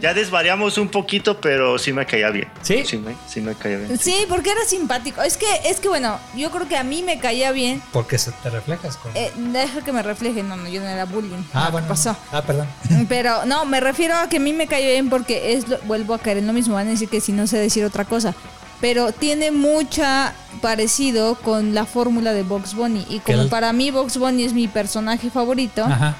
Ya. 0.00 0.14
Desvariamos 0.14 0.78
un 0.78 0.88
poquito, 0.88 1.40
pero 1.40 1.78
sí 1.78 1.92
me 1.92 2.06
caía 2.06 2.30
bien. 2.30 2.48
¿Sí? 2.62 2.84
Sí 2.86 2.96
me, 2.96 3.16
sí 3.28 3.40
me 3.40 3.56
caía 3.56 3.78
bien. 3.78 3.98
Sí, 3.98 4.24
porque 4.28 4.50
era 4.52 4.64
simpático. 4.64 5.20
Es 5.22 5.36
que, 5.36 5.46
es 5.64 5.80
que 5.80 5.88
bueno, 5.88 6.20
yo 6.36 6.50
creo 6.52 6.68
que 6.68 6.76
a 6.76 6.84
mí 6.84 7.02
me 7.02 7.18
caía 7.18 7.50
bien. 7.50 7.82
Porque 7.92 8.18
se 8.18 8.30
te 8.30 8.50
reflejas 8.50 8.96
con. 8.98 9.10
Eh, 9.16 9.32
deja 9.36 9.82
que 9.82 9.90
me 9.92 10.04
refleje. 10.04 10.44
No, 10.44 10.56
no, 10.56 10.68
yo 10.68 10.80
no 10.80 10.86
era 10.88 11.06
bullying. 11.06 11.42
ah, 11.54 11.64
No, 11.66 11.72
bueno. 11.72 11.88
pasó. 11.88 12.16
Ah, 12.30 12.42
perdón. 12.42 12.68
Pero 13.08 13.44
no, 13.46 13.64
me 13.64 13.80
refiero 13.80 14.14
a 14.14 14.28
que 14.28 14.36
a 14.36 14.40
mí 14.40 14.52
me 14.52 14.68
cae 14.68 14.86
bien 14.92 15.10
porque 15.10 15.54
es 15.54 15.66
lo- 15.66 15.78
vuelvo 15.80 16.14
a 16.14 16.18
caer 16.20 16.36
en 16.38 16.46
lo 16.46 16.52
mismo. 16.52 16.74
Van 16.74 16.86
a 16.86 16.90
decir 16.90 17.08
que 17.08 17.20
si 17.20 17.32
no 17.32 17.48
sé 17.48 17.58
decir 17.58 17.84
otra 17.84 18.04
cosa. 18.04 18.32
Pero 18.80 19.12
tiene 19.12 19.50
mucha 19.50 20.32
parecido 20.62 21.34
con 21.36 21.74
la 21.74 21.84
fórmula 21.86 22.32
de 22.32 22.42
Box 22.42 22.74
Bunny. 22.74 23.06
Y 23.10 23.18
como 23.20 23.48
para 23.48 23.72
mí 23.72 23.90
Box 23.90 24.16
Bunny 24.16 24.44
es 24.44 24.52
mi 24.54 24.68
personaje 24.68 25.28
favorito, 25.30 25.84
Ajá. 25.84 26.16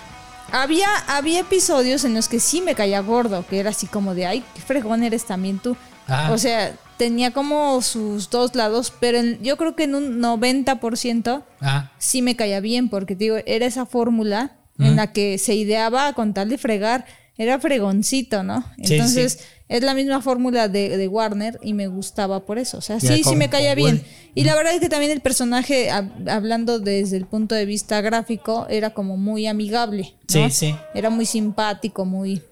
había, 0.52 0.88
había 1.08 1.40
episodios 1.40 2.04
en 2.04 2.14
los 2.14 2.28
que 2.28 2.38
sí 2.40 2.60
me 2.60 2.74
caía 2.74 3.00
gordo. 3.00 3.44
Que 3.48 3.58
era 3.60 3.70
así 3.70 3.86
como 3.86 4.14
de, 4.14 4.26
ay, 4.26 4.44
qué 4.54 4.60
fregón 4.60 5.02
eres 5.02 5.24
también 5.24 5.58
tú. 5.58 5.76
Ah. 6.06 6.30
O 6.32 6.38
sea, 6.38 6.74
tenía 6.98 7.30
como 7.32 7.80
sus 7.82 8.28
dos 8.28 8.54
lados. 8.54 8.92
Pero 9.00 9.18
en- 9.18 9.42
yo 9.42 9.56
creo 9.56 9.74
que 9.74 9.84
en 9.84 9.94
un 9.94 10.20
90% 10.20 11.42
Ah, 11.62 11.90
sí 11.98 12.20
me 12.22 12.36
caía 12.36 12.60
bien, 12.60 12.88
porque 12.88 13.14
digo, 13.14 13.36
era 13.46 13.64
esa 13.66 13.86
fórmula 13.86 14.52
en 14.78 14.96
la 14.96 15.12
que 15.12 15.36
se 15.36 15.54
ideaba 15.54 16.14
con 16.14 16.32
tal 16.32 16.48
de 16.48 16.56
fregar, 16.56 17.04
era 17.42 17.58
fregoncito, 17.58 18.42
¿no? 18.42 18.64
Entonces, 18.76 19.32
sí. 19.32 19.44
es 19.68 19.82
la 19.82 19.94
misma 19.94 20.20
fórmula 20.20 20.68
de, 20.68 20.98
de 20.98 21.08
Warner 21.08 21.58
y 21.62 21.72
me 21.72 21.86
gustaba 21.86 22.44
por 22.44 22.58
eso. 22.58 22.76
O 22.76 22.80
sea, 22.82 23.00
sí, 23.00 23.24
sí 23.24 23.34
me 23.34 23.48
caía 23.48 23.74
bien. 23.74 24.04
Y 24.34 24.44
la 24.44 24.54
verdad 24.54 24.74
es 24.74 24.80
que 24.80 24.90
también 24.90 25.10
el 25.10 25.20
personaje, 25.22 25.88
hab- 25.90 26.28
hablando 26.30 26.78
desde 26.80 27.16
el 27.16 27.24
punto 27.26 27.54
de 27.54 27.64
vista 27.64 28.00
gráfico, 28.02 28.66
era 28.68 28.90
como 28.90 29.16
muy 29.16 29.46
amigable, 29.46 30.14
¿no? 30.34 30.48
Sí, 30.48 30.50
sí. 30.50 30.76
Era 30.94 31.08
muy 31.08 31.24
simpático, 31.24 32.04
muy 32.04 32.42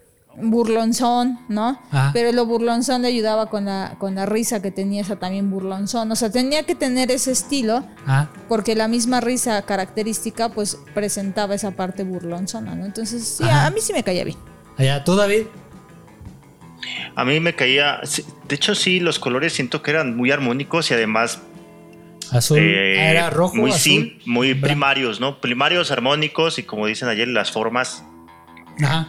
burlonzón, 0.41 1.37
¿no? 1.49 1.79
Ajá. 1.91 2.11
Pero 2.13 2.31
lo 2.31 2.45
burlonzón 2.45 3.01
le 3.01 3.09
ayudaba 3.09 3.49
con 3.49 3.65
la, 3.65 3.95
con 3.99 4.15
la 4.15 4.25
risa 4.25 4.61
que 4.61 4.71
tenía 4.71 5.01
esa 5.01 5.17
también 5.17 5.51
burlonzón. 5.51 6.11
O 6.11 6.15
sea, 6.15 6.29
tenía 6.31 6.63
que 6.63 6.75
tener 6.75 7.11
ese 7.11 7.31
estilo 7.31 7.83
ah. 8.07 8.29
porque 8.47 8.75
la 8.75 8.87
misma 8.87 9.21
risa 9.21 9.61
característica 9.63 10.49
pues 10.49 10.77
presentaba 10.93 11.55
esa 11.55 11.71
parte 11.71 12.03
burlonzona, 12.03 12.73
¿no? 12.75 12.85
Entonces, 12.85 13.23
sí, 13.37 13.43
Ajá. 13.43 13.63
a, 13.63 13.67
a 13.67 13.71
mí 13.71 13.81
sí 13.81 13.93
me 13.93 14.03
caía 14.03 14.23
bien. 14.23 14.37
Allá, 14.79 15.03
tú, 15.03 15.15
David. 15.15 15.43
A 17.15 17.25
mí 17.25 17.39
me 17.39 17.53
caía, 17.53 17.99
de 18.47 18.55
hecho 18.55 18.73
sí, 18.73 18.99
los 18.99 19.19
colores 19.19 19.53
siento 19.53 19.81
que 19.83 19.91
eran 19.91 20.15
muy 20.15 20.31
armónicos 20.31 20.89
y 20.89 20.93
además 20.93 21.41
Azul. 22.31 22.59
eh, 22.59 22.95
Ah, 22.97 23.11
era 23.11 23.29
rojo, 23.29 23.55
muy, 23.55 23.71
azul. 23.71 24.17
muy 24.25 24.53
primarios, 24.55 25.19
¿no? 25.19 25.41
Primarios, 25.41 25.91
armónicos 25.91 26.57
y 26.59 26.63
como 26.63 26.87
dicen 26.87 27.09
ayer, 27.09 27.27
las 27.27 27.51
formas. 27.51 28.05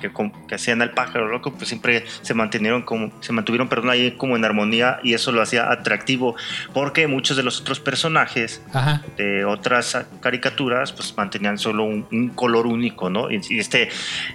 Que, 0.01 0.11
que 0.49 0.55
hacían 0.55 0.83
al 0.83 0.91
pájaro 0.93 1.29
loco, 1.29 1.53
pues 1.55 1.69
siempre 1.69 2.05
se 2.23 2.35
mantuvieron 2.35 2.83
como, 2.83 3.13
se 3.21 3.33
mantuvieron, 3.33 3.69
perdón, 3.69 3.91
ahí 3.91 4.13
como 4.13 4.37
en 4.37 4.45
armonía 4.45 4.99
y 5.03 5.15
eso 5.15 5.33
lo 5.33 5.43
hacía 5.43 5.71
atractivo 5.71 6.35
porque 6.75 7.07
muchos 7.07 7.37
de 7.37 7.43
los 7.43 7.61
otros 7.61 7.81
personajes 7.81 8.63
Ajá. 8.73 9.03
de 9.17 9.45
otras 9.45 9.97
caricaturas 10.21 10.93
pues 10.93 11.17
mantenían 11.17 11.59
solo 11.59 11.85
un, 11.85 12.07
un 12.11 12.29
color 12.31 12.67
único, 12.67 13.11
¿no? 13.11 13.31
Y, 13.31 13.41
y 13.49 13.59
este 13.59 13.89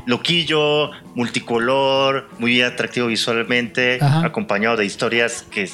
loquillo, 0.06 0.92
multicolor, 1.16 2.30
muy 2.40 2.62
atractivo 2.62 3.08
visualmente, 3.08 4.00
Ajá. 4.02 4.26
acompañado 4.26 4.78
de 4.78 4.86
historias 4.86 5.46
que, 5.52 5.70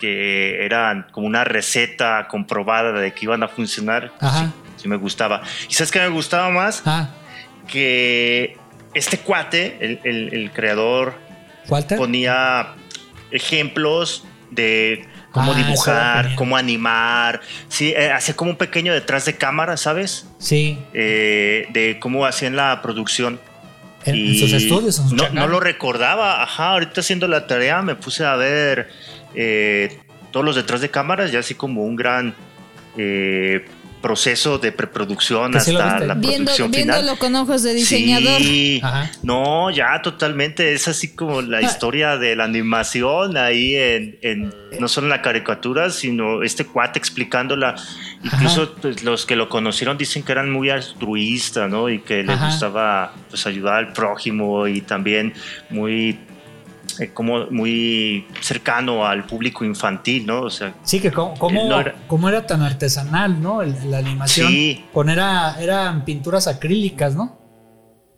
que 0.00 0.64
eran 0.64 1.06
como 1.12 1.26
una 1.26 1.44
receta 1.44 2.26
comprobada 2.28 2.92
de 2.92 3.12
que 3.12 3.26
iban 3.26 3.42
a 3.42 3.48
funcionar. 3.48 4.12
Ajá. 4.20 4.46
Sí, 4.46 4.82
sí 4.82 4.88
me 4.88 4.96
gustaba. 4.96 5.42
¿Y 5.68 5.74
sabes 5.74 5.90
qué 5.92 6.00
me 6.00 6.08
gustaba 6.08 6.50
más? 6.50 6.82
Que 7.66 8.56
este 8.94 9.18
cuate, 9.18 9.76
el, 9.80 10.00
el- 10.04 10.34
el 10.34 10.50
creador, 10.52 11.14
Walter. 11.68 11.98
ponía 11.98 12.74
ejemplos 13.30 14.24
de 14.50 15.04
cómo 15.32 15.52
Ah, 15.52 15.56
dibujar, 15.56 16.34
cómo 16.36 16.56
animar. 16.56 17.40
Sí, 17.68 17.92
eh, 17.96 18.10
hacía 18.12 18.36
como 18.36 18.50
un 18.52 18.56
pequeño 18.56 18.92
detrás 18.92 19.24
de 19.24 19.36
cámara, 19.36 19.76
¿sabes? 19.76 20.28
Sí. 20.38 20.78
Eh, 20.92 21.66
de 21.70 21.98
cómo 22.00 22.24
hacían 22.26 22.54
la 22.56 22.80
producción. 22.82 23.40
En, 24.04 24.14
Y 24.16 24.38
sus 24.38 24.52
estudios. 24.52 24.98
En 24.98 25.08
su 25.08 25.16
no, 25.34 25.48
lo 25.48 25.60
recordaba. 25.60 26.42
Ajá, 26.42 26.70
ahorita 26.72 27.00
haciendo 27.00 27.26
la 27.26 27.46
tarea 27.46 27.80
me 27.82 27.94
puse 27.96 28.24
a 28.24 28.36
ver 28.36 28.88
eh, 29.34 29.98
todos 30.30 30.44
los 30.44 30.54
detrás 30.56 30.80
de 30.82 30.90
cámaras, 30.90 31.32
ya 31.32 31.38
así 31.40 31.54
como 31.54 31.82
un 31.84 31.96
gran 31.96 32.34
proceso 34.04 34.58
de 34.58 34.70
preproducción 34.70 35.56
hasta 35.56 35.72
la 35.72 36.12
Viendo, 36.12 36.44
producción 36.44 36.70
final. 36.74 36.96
viéndolo 36.98 37.18
con 37.18 37.34
ojos 37.36 37.62
de 37.62 37.72
diseñador. 37.72 38.38
Sí. 38.38 38.78
Ajá. 38.82 39.10
No, 39.22 39.70
ya 39.70 40.02
totalmente. 40.02 40.74
Es 40.74 40.88
así 40.88 41.14
como 41.14 41.40
la 41.40 41.62
historia 41.62 42.18
de 42.18 42.36
la 42.36 42.44
animación 42.44 43.38
ahí 43.38 43.74
en, 43.76 44.18
en- 44.20 44.54
no 44.78 44.88
solo 44.88 45.06
en 45.06 45.10
la 45.10 45.22
caricatura, 45.22 45.88
sino 45.88 46.42
este 46.42 46.66
cuate 46.66 46.98
explicándola. 46.98 47.76
Incluso 48.22 48.74
pues, 48.74 49.02
los 49.02 49.24
que 49.24 49.36
lo 49.36 49.48
conocieron 49.48 49.96
dicen 49.96 50.22
que 50.22 50.32
eran 50.32 50.50
muy 50.50 50.68
altruistas, 50.68 51.70
¿no? 51.70 51.88
Y 51.88 52.00
que 52.00 52.22
les 52.24 52.36
Ajá. 52.36 52.46
gustaba 52.48 53.14
pues 53.30 53.46
ayudar 53.46 53.76
al 53.76 53.92
prójimo 53.94 54.66
y 54.66 54.82
también 54.82 55.32
muy 55.70 56.18
eh, 57.00 57.10
como 57.12 57.46
muy 57.50 58.26
cercano 58.40 59.06
al 59.06 59.24
público 59.24 59.64
infantil, 59.64 60.26
¿no? 60.26 60.42
O 60.42 60.50
sea, 60.50 60.74
Sí, 60.82 61.00
que 61.00 61.10
cómo, 61.12 61.34
cómo, 61.38 61.60
Eh, 61.62 61.68
no 61.68 61.80
era- 61.80 61.94
cómo 62.06 62.28
era 62.28 62.46
tan 62.46 62.62
artesanal, 62.62 63.40
¿no? 63.42 63.62
El- 63.62 63.90
la 63.90 63.98
animación. 63.98 64.48
Sí. 64.48 64.84
Con 64.92 65.08
era, 65.08 65.56
eran 65.60 66.04
pinturas 66.04 66.46
acrílicas, 66.48 67.14
¿no? 67.14 67.38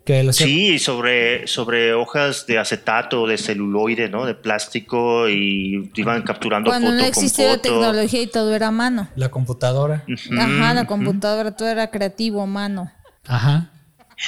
Que 0.05 0.23
lo 0.23 0.29
hacía- 0.29 0.47
Sí, 0.47 0.79
sobre, 0.79 1.47
sobre 1.47 1.93
hojas 1.93 2.45
de 2.47 2.57
acetato, 2.59 3.27
de 3.27 3.37
celuloide, 3.37 4.07
¿no? 4.07 4.25
De 4.25 4.35
plástico 4.35 5.27
y 5.27 5.91
iban 5.95 6.21
capturando 6.21 6.69
Cuando 6.69 6.87
foto 6.87 6.95
no 6.95 7.01
con 7.01 7.09
existía 7.09 7.49
foto. 7.49 7.61
tecnología 7.63 8.21
y 8.21 8.27
todo 8.27 8.55
era 8.55 8.67
a 8.67 8.71
mano. 8.71 9.09
La 9.17 9.29
computadora. 9.29 10.05
Ajá, 10.39 10.73
la 10.73 10.85
computadora, 10.87 11.51
todo 11.57 11.67
era 11.67 11.91
creativo, 11.91 12.47
mano. 12.47 12.89
Ajá. 13.27 13.71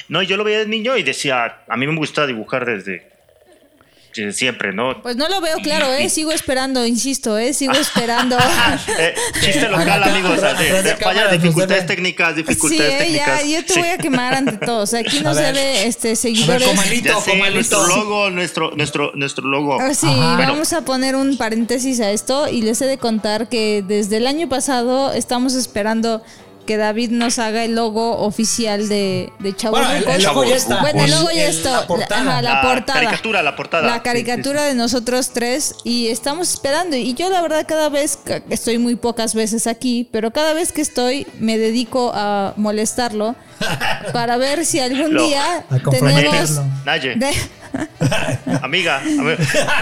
No, 0.09 0.21
yo 0.21 0.35
lo 0.37 0.43
veía 0.43 0.59
de 0.59 0.67
niño 0.67 0.97
y 0.97 1.03
decía, 1.03 1.61
a 1.67 1.77
mí 1.77 1.87
me 1.87 1.95
gusta 1.95 2.27
dibujar 2.27 2.65
desde, 2.65 3.09
siempre, 4.31 4.73
¿no? 4.73 5.01
Pues 5.01 5.15
no 5.15 5.27
lo 5.29 5.41
veo 5.41 5.57
claro, 5.57 5.91
¿eh? 5.93 6.09
Sigo 6.09 6.31
esperando, 6.31 6.85
insisto, 6.85 7.37
¿eh? 7.37 7.53
Sigo 7.53 7.73
esperando. 7.79 8.37
Eh, 8.97 9.13
chiste 9.41 9.67
local, 9.69 10.03
amigos. 10.03 10.39
vaya, 11.03 11.27
dificultades 11.31 11.85
técnicas, 11.85 12.35
Sí, 12.35 12.43
dificultades 12.43 12.93
eh, 12.93 12.97
técnicas. 12.99 13.43
ya, 13.43 13.47
yo 13.59 13.65
te 13.65 13.73
Sí. 13.73 13.79
voy 13.79 13.89
a 13.89 13.97
quemar 13.97 14.33
ante 14.35 14.57
todos. 14.65 14.93
Aquí 14.93 15.17
A 15.19 15.23
nos 15.23 15.37
ver. 15.37 15.53
debe 15.55 15.87
este, 15.87 16.07
A 16.07 16.11
ver, 16.11 16.17
seguidores. 16.17 16.67
comalito, 16.67 17.21
sé, 17.21 17.29
comalito. 17.31 17.53
nuestro 17.55 17.87
logo, 17.87 18.29
nuestro, 18.31 18.71
nuestro, 18.75 19.11
nuestro 19.15 19.47
logo. 19.47 19.77
Ah, 19.79 19.93
Sí, 19.93 20.07
Ajá. 20.07 20.37
vamos 20.37 20.73
a 20.73 20.81
poner 20.83 21.15
un 21.15 21.37
paréntesis 21.37 21.99
a 21.99 22.11
esto 22.11 22.47
y 22.49 22.61
les 22.61 22.81
he 22.81 22.85
de 22.85 22.97
contar 22.97 23.49
que 23.49 23.83
desde 23.87 24.17
el 24.17 24.27
año 24.27 24.47
pasado 24.49 25.13
estamos 25.13 25.53
esperando 25.55 26.21
que 26.69 26.77
David 26.77 27.09
nos 27.09 27.39
haga 27.39 27.63
el 27.63 27.73
logo 27.73 28.19
oficial 28.19 28.87
de, 28.89 29.33
de 29.39 29.55
Chavo 29.55 29.75
Bueno, 29.75 29.91
el, 29.91 30.07
el 30.07 30.21
logo 30.23 30.43
ya 30.43 30.55
está. 30.55 30.81
Bueno, 30.81 31.03
el 31.03 31.09
logo 31.09 31.31
ya 31.31 31.47
está. 31.47 31.71
La 31.81 31.87
portada. 31.87 32.21
Ajá, 32.21 32.41
la 32.43 32.53
La 32.53 32.61
portada. 32.61 32.93
caricatura, 32.99 33.41
la 33.41 33.55
portada. 33.55 33.87
La 33.87 33.95
Sí, 33.95 33.99
caricatura 34.03 34.63
de 34.65 34.75
nosotros 34.75 35.31
tres 35.33 35.73
y 35.83 36.09
estamos 36.09 36.53
esperando. 36.53 36.95
Y 36.95 37.15
yo 37.15 37.31
la 37.31 37.41
verdad 37.41 37.65
cada 37.67 37.89
vez, 37.89 38.17
que- 38.17 38.43
estoy 38.51 38.77
muy 38.77 38.95
pocas 38.97 39.33
veces 39.33 39.65
aquí, 39.65 40.07
pero 40.11 40.29
cada 40.29 40.53
vez 40.53 40.71
que 40.71 40.81
estoy 40.81 41.25
me 41.39 41.57
dedico 41.57 42.11
a 42.13 42.53
molestarlo 42.55 43.33
para 44.13 44.37
ver 44.37 44.63
si 44.63 44.79
algún 44.79 45.15
Lo- 45.15 45.25
día 45.25 45.43
A 45.43 45.61
tenemos... 45.79 45.83
comprometerlo. 45.83 46.65
Naye, 46.85 47.15
de- 47.15 47.33
amiga, 48.61 49.01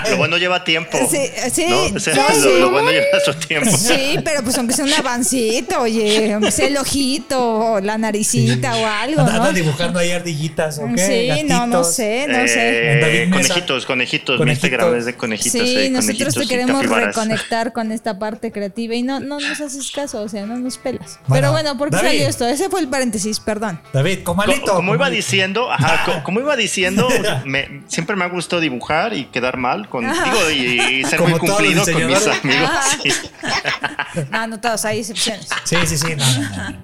lo 0.10 0.18
bueno 0.18 0.38
lleva 0.38 0.64
tiempo. 0.64 0.98
Sí, 1.10 1.20
sí, 1.52 1.66
¿no? 1.70 1.82
O 1.96 2.00
sea, 2.00 2.14
sí, 2.14 2.20
lo, 2.20 2.42
sí. 2.42 2.60
lo 2.60 2.72
bueno 2.72 2.92
lleva 2.92 3.06
su 3.24 3.34
tiempo. 3.34 3.70
Sí, 3.78 4.18
pero 4.24 4.44
pues 4.44 4.58
aunque 4.58 4.74
sea 4.74 4.86
un 4.86 4.94
avancito, 4.94 5.82
oye, 5.82 6.34
aunque 6.34 6.52
sea 6.52 6.68
el 6.68 6.78
ojito, 6.78 7.40
o 7.74 7.80
la 7.80 7.98
naricita 7.98 8.76
o 8.78 8.86
algo, 8.86 9.22
Anda, 9.22 9.36
anda 9.36 9.48
¿no? 9.48 9.54
dibujando 9.54 10.00
ahí 10.00 10.12
ardillitas, 10.12 10.80
¿ok? 10.80 10.98
Sí, 10.98 11.30
no, 11.46 11.68
no 11.68 11.84
sé, 11.84 12.26
no 12.28 12.38
Eh, 12.40 12.48
sé. 12.48 13.30
Conejitos, 13.32 13.86
conejitos, 13.86 14.36
mi 14.36 14.46
Conejitos. 14.46 14.64
Instagram 14.70 14.96
es 14.98 15.06
de 15.06 15.16
conejitos. 15.16 15.52
Sí, 15.62 15.78
eh, 15.78 15.90
nosotros 15.90 16.18
conejitos 16.18 16.36
te 16.36 16.48
queremos 16.48 16.86
reconectar 16.86 17.74
con 17.74 17.92
esta 17.92 18.18
parte 18.20 18.52
creativa 18.52 18.96
y 18.96 19.04
no, 19.04 19.20
no 19.20 19.40
nos 19.40 19.60
haces 19.62 19.92
caso, 19.92 20.22
o 20.22 20.30
sea, 20.30 20.46
no 20.46 20.58
nos 20.58 20.78
pelas. 20.78 21.20
Bueno, 21.28 21.42
Pero 21.48 21.52
bueno, 21.52 21.78
¿por 21.78 21.90
qué 21.90 21.96
David. 21.98 22.08
salió 22.10 22.28
esto? 22.28 22.48
Ese 22.48 22.70
fue 22.70 22.80
el 22.82 22.88
paréntesis, 22.88 23.40
perdón. 23.40 23.80
David, 23.94 24.20
Co- 24.20 24.36
comalito. 24.38 24.74
Como 24.74 24.94
iba 24.94 25.06
comalito. 25.06 25.16
diciendo, 25.16 25.72
ajá, 25.72 26.04
co- 26.06 26.24
como 26.24 26.40
iba 26.40 26.56
diciendo, 26.56 27.08
me- 27.46 27.77
siempre 27.88 28.16
me 28.16 28.26
ha 28.26 28.30
gustado 28.30 28.62
dibujar 28.62 29.14
y 29.14 29.26
quedar 29.26 29.58
mal 29.58 29.88
con, 29.90 30.06
Ajá. 30.06 30.26
digo, 30.26 30.52
y, 30.52 31.00
y 31.00 31.04
ser 31.04 31.20
Como 31.20 31.32
muy 31.32 31.40
cumplido 31.40 31.84
con 31.84 32.08
mis 32.08 32.28
amigos. 32.28 32.28
Ajá. 32.28 32.82
sí. 33.04 33.12
No, 34.32 34.48
no 34.48 34.60
todos, 34.60 34.84
hay 34.86 35.00
excepciones. 35.00 35.48
Sí, 35.64 35.76
sí, 35.86 35.98
sí. 35.98 36.16
No, 36.16 36.26
no, 36.26 36.70
no. 36.72 36.80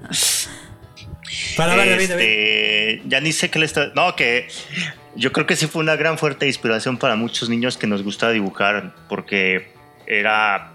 Para 1.57 1.75
ver, 1.75 1.89
David, 1.89 2.09
David. 2.09 2.23
Este, 2.23 3.01
ya 3.07 3.19
ni 3.21 3.31
sé 3.31 3.49
qué 3.49 3.59
le 3.59 3.65
está. 3.65 3.87
No, 3.95 4.15
que 4.15 4.47
yo 5.15 5.31
creo 5.31 5.45
que 5.45 5.55
sí 5.55 5.67
fue 5.67 5.81
una 5.81 5.95
gran 5.95 6.17
fuerte 6.17 6.47
inspiración 6.47 6.97
para 6.97 7.15
muchos 7.15 7.49
niños 7.49 7.77
que 7.77 7.87
nos 7.87 8.03
gustaba 8.03 8.31
dibujar, 8.31 8.93
porque 9.09 9.71
era 10.05 10.71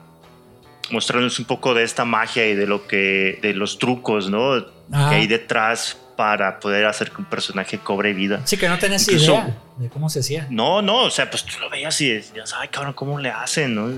mostrarnos 0.91 1.39
un 1.39 1.45
poco 1.45 1.75
de 1.75 1.85
esta 1.85 2.05
magia 2.05 2.49
y 2.49 2.55
de 2.55 2.67
lo 2.67 2.87
que, 2.87 3.39
de 3.43 3.55
los 3.55 3.79
trucos, 3.79 4.31
¿no? 4.31 4.55
Ajá. 4.91 5.11
Que 5.11 5.17
hay 5.17 5.27
detrás 5.27 5.99
para 6.19 6.59
poder 6.59 6.85
hacer 6.85 7.13
que 7.13 7.19
un 7.19 7.27
personaje 7.27 7.79
cobre 7.79 8.13
vida. 8.13 8.41
Sí, 8.45 8.57
que 8.57 8.69
no 8.69 8.75
Incluso- 8.75 9.35
idea 9.35 9.57
de 9.77 9.89
cómo 9.89 10.11
se 10.11 10.19
hacía. 10.19 10.49
No, 10.51 10.83
no, 10.83 11.03
o 11.05 11.11
sea, 11.11 11.31
pues 11.31 11.45
tú 11.45 11.61
lo 11.61 11.71
veías 11.71 12.01
y 12.01 12.09
decías, 12.11 12.53
ay, 12.59 12.67
cabrón, 12.69 12.93
¿cómo 12.95 13.21
le 13.21 13.31
hacen, 13.31 13.77
no? 13.77 13.89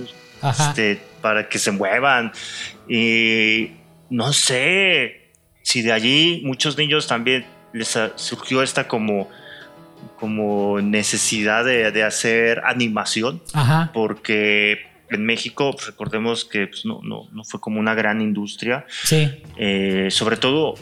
Ajá. 0.43 0.69
Este, 0.69 1.01
para 1.23 1.49
que 1.49 1.59
se 1.59 1.71
muevan. 1.71 2.31
Y 2.87 3.71
no 4.11 4.35
sé 4.35 5.31
si 5.63 5.81
de 5.81 5.93
allí 5.93 6.43
muchos 6.45 6.77
niños 6.77 7.07
también 7.07 7.47
les 7.73 7.99
surgió 8.17 8.63
esta 8.63 8.87
como, 8.87 9.31
como 10.19 10.79
necesidad 10.83 11.65
de, 11.65 11.91
de 11.91 12.05
hacer 12.05 12.61
animación, 12.67 13.43
Ajá. 13.55 13.91
porque 13.95 14.81
en 15.09 15.25
México, 15.25 15.71
pues, 15.73 15.87
recordemos 15.87 16.45
que 16.45 16.67
pues, 16.67 16.85
no, 16.85 17.01
no, 17.03 17.29
no 17.33 17.45
fue 17.45 17.61
como 17.61 17.81
una 17.81 17.95
gran 17.95 18.21
industria, 18.21 18.85
Sí. 19.05 19.43
eh, 19.57 20.09
sobre 20.11 20.37
todo, 20.37 20.75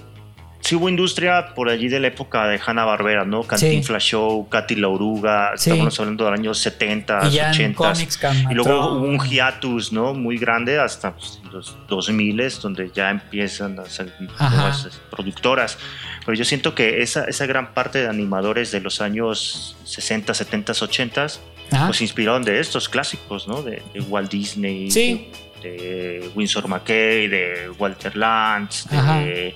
sí 0.68 0.74
hubo 0.76 0.88
industria 0.90 1.54
por 1.54 1.70
allí 1.70 1.88
de 1.88 1.98
la 1.98 2.08
época 2.08 2.46
de 2.46 2.60
Hanna 2.64 2.84
Barbera, 2.84 3.24
¿no? 3.24 3.42
Cantinflas 3.42 4.02
Show, 4.02 4.48
Katy 4.50 4.74
la 4.76 4.88
Oruga, 4.88 5.52
Sí. 5.56 5.70
estamos 5.70 5.98
hablando 5.98 6.24
de 6.26 6.30
los 6.30 6.38
años 6.40 6.58
70, 6.58 7.26
Y 7.28 7.30
ya 7.30 7.44
en 7.46 7.50
80. 7.72 7.76
cómics, 7.76 8.18
Y 8.50 8.54
luego 8.54 8.92
hubo 8.92 9.06
un 9.06 9.18
hiatus, 9.18 9.92
¿no? 9.92 10.12
Muy 10.12 10.36
grande 10.36 10.78
hasta 10.78 11.14
pues, 11.14 11.40
los 11.50 11.74
2000 11.88 12.60
donde 12.60 12.90
ya 12.94 13.08
empiezan 13.10 13.78
a 13.80 13.86
ser 13.86 14.12
nuevas 14.20 14.84
eh, 14.86 14.88
productoras. 15.10 15.78
Pero 16.26 16.36
yo 16.36 16.44
siento 16.44 16.74
que 16.74 17.00
esa, 17.02 17.24
esa 17.24 17.46
gran 17.46 17.72
parte 17.72 18.02
de 18.02 18.08
animadores 18.08 18.70
de 18.70 18.80
los 18.80 19.00
años 19.00 19.74
60, 19.84 20.34
70, 20.34 20.72
80 20.72 21.26
Ajá. 21.72 21.86
pues 21.86 22.02
inspiraron 22.02 22.42
de 22.44 22.60
estos 22.60 22.88
clásicos, 22.90 23.48
¿no? 23.48 23.62
De, 23.62 23.82
de 23.94 24.00
Walt 24.02 24.30
Disney, 24.30 24.90
Sí. 24.90 25.28
de, 25.62 25.70
de 25.70 26.30
Winsor 26.34 26.68
McKay, 26.68 27.26
de 27.28 27.70
Walter 27.78 28.14
Lantz, 28.16 28.86
de 28.90 29.54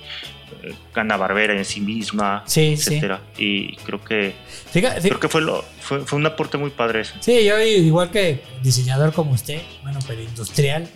Hanna 0.94 1.16
Barbera 1.16 1.56
en 1.56 1.64
sí 1.64 1.80
misma, 1.80 2.42
Sí, 2.46 2.76
sí. 2.76 2.94
etcétera. 2.94 3.20
Y 3.38 3.76
creo 3.76 4.02
que 4.02 4.34
creo 4.72 5.20
que 5.20 5.28
fue 5.28 5.40
lo 5.40 5.64
fue, 5.80 6.00
fue 6.00 6.18
un 6.18 6.26
aporte 6.26 6.58
muy 6.58 6.70
padre 6.70 7.00
ese. 7.02 7.14
Sí, 7.20 7.44
yo 7.44 7.60
igual 7.60 8.10
que 8.10 8.42
diseñador 8.62 9.12
como 9.12 9.32
usted, 9.32 9.60
bueno, 9.82 9.98
pero 10.06 10.22
industrial, 10.22 10.88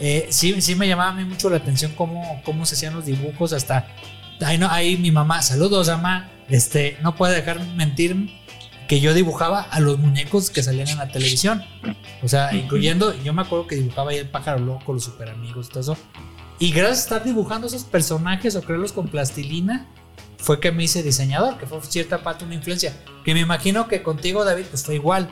eh, 0.00 0.26
sí, 0.30 0.60
sí 0.60 0.74
me 0.74 0.88
llamaba 0.88 1.10
a 1.10 1.14
mí 1.14 1.24
mucho 1.24 1.50
la 1.50 1.58
atención 1.58 1.92
cómo, 1.96 2.42
cómo 2.44 2.66
se 2.66 2.74
hacían 2.74 2.94
los 2.94 3.06
dibujos 3.06 3.52
hasta... 3.52 3.86
Ahí, 4.44 4.58
no, 4.58 4.68
ahí 4.68 4.96
mi 4.96 5.12
mamá, 5.12 5.40
saludos 5.42 5.86
mamá, 5.88 6.28
este, 6.48 6.96
no 7.02 7.14
puede 7.14 7.36
dejar 7.36 7.64
mentir 7.76 8.16
que 8.88 9.00
yo 9.00 9.14
dibujaba 9.14 9.62
a 9.62 9.78
los 9.80 9.98
muñecos 9.98 10.50
que 10.50 10.62
salían 10.62 10.88
en 10.88 10.98
la 10.98 11.08
televisión. 11.08 11.64
O 12.22 12.28
sea, 12.28 12.52
incluyendo, 12.54 13.14
yo 13.22 13.32
me 13.32 13.42
acuerdo 13.42 13.66
que 13.66 13.76
dibujaba 13.76 14.10
ahí 14.10 14.18
el 14.18 14.28
pájaro 14.28 14.58
loco, 14.58 14.92
los 14.92 15.04
super 15.04 15.30
amigos, 15.30 15.68
todo 15.68 15.80
eso. 15.80 15.96
Y 16.62 16.70
gracias 16.70 16.98
a 16.98 17.02
estar 17.02 17.24
dibujando 17.24 17.66
esos 17.66 17.82
personajes 17.82 18.54
o 18.54 18.62
crearlos 18.62 18.92
con 18.92 19.08
plastilina, 19.08 19.88
fue 20.38 20.60
que 20.60 20.70
me 20.70 20.84
hice 20.84 21.02
diseñador, 21.02 21.58
que 21.58 21.66
fue 21.66 21.80
cierta 21.82 22.22
parte 22.22 22.44
una 22.44 22.54
influencia. 22.54 22.96
Que 23.24 23.34
me 23.34 23.40
imagino 23.40 23.88
que 23.88 24.04
contigo, 24.04 24.44
David, 24.44 24.66
pues 24.70 24.84
fue 24.84 24.94
igual. 24.94 25.28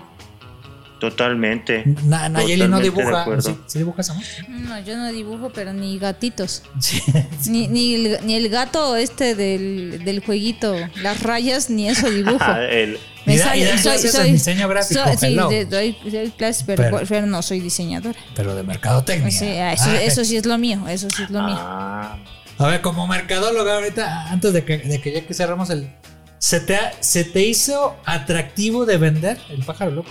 Totalmente. 1.01 1.83
Na- 2.05 2.29
Nayeli 2.29 2.69
no 2.69 2.79
dibuja. 2.79 3.25
¿Sí, 3.41 3.57
sí 3.67 3.79
dibujas, 3.79 4.11
amor? 4.11 4.23
No, 4.49 4.79
yo 4.81 4.97
no 4.97 5.11
dibujo, 5.11 5.51
pero 5.53 5.73
ni 5.73 5.99
gatitos. 5.99 6.63
Sí. 6.79 7.03
Ni, 7.51 7.67
ni, 7.69 7.95
el, 7.95 8.19
ni 8.27 8.35
el 8.35 8.49
gato 8.51 8.95
este 8.97 9.35
del, 9.35 10.03
del 10.05 10.21
jueguito, 10.25 10.77
las 11.03 11.23
rayas, 11.23 11.71
ni 11.71 11.89
eso 11.89 12.09
dibujo. 12.11 12.39
Ah, 12.41 12.63
el- 12.63 12.99
Me 13.27 13.37
da- 13.37 13.53
diseño 13.53 14.69
gráfico, 14.69 15.01
soy- 15.05 15.17
sí, 15.17 15.37
de- 15.37 15.65
doy, 15.67 15.97
doy 16.11 16.31
clases, 16.31 16.63
pero, 16.67 16.83
Pero- 16.83 17.01
pero 17.09 17.27
no 17.27 17.43
soy 17.43 17.61
diseñadora. 17.61 18.19
Pero 18.37 18.55
de 18.55 18.63
mercadotecnia. 18.63 19.31
Sí, 19.31 19.47
ah, 19.47 19.73
eso, 19.73 19.85
Ah, 19.89 20.03
eso 20.03 20.25
sí 20.25 20.37
es 20.37 20.47
lo 20.47 20.57
mío, 20.59 20.87
eso 20.89 21.09
sí 21.15 21.23
es 21.25 21.31
lo 21.31 21.43
mío. 21.43 21.57
Ah, 21.59 22.19
A 22.59 22.67
ver, 22.67 22.81
como 22.83 23.07
mercadóloga 23.07 23.75
ahorita, 23.77 24.31
antes 24.31 24.53
de 24.53 24.65
que, 24.65 24.79
de 24.79 25.01
que 25.01 25.13
ya 25.13 25.21
que 25.27 25.33
cerramos 25.35 25.71
el... 25.71 25.91
¿se 26.39 26.61
te, 26.61 26.77
ha- 26.77 26.93
¿Se 27.01 27.25
te 27.25 27.43
hizo 27.45 27.97
atractivo 28.07 28.85
de 28.87 28.97
vender 28.99 29.39
el 29.51 29.63
pájaro 29.65 29.91
loco? 29.91 30.11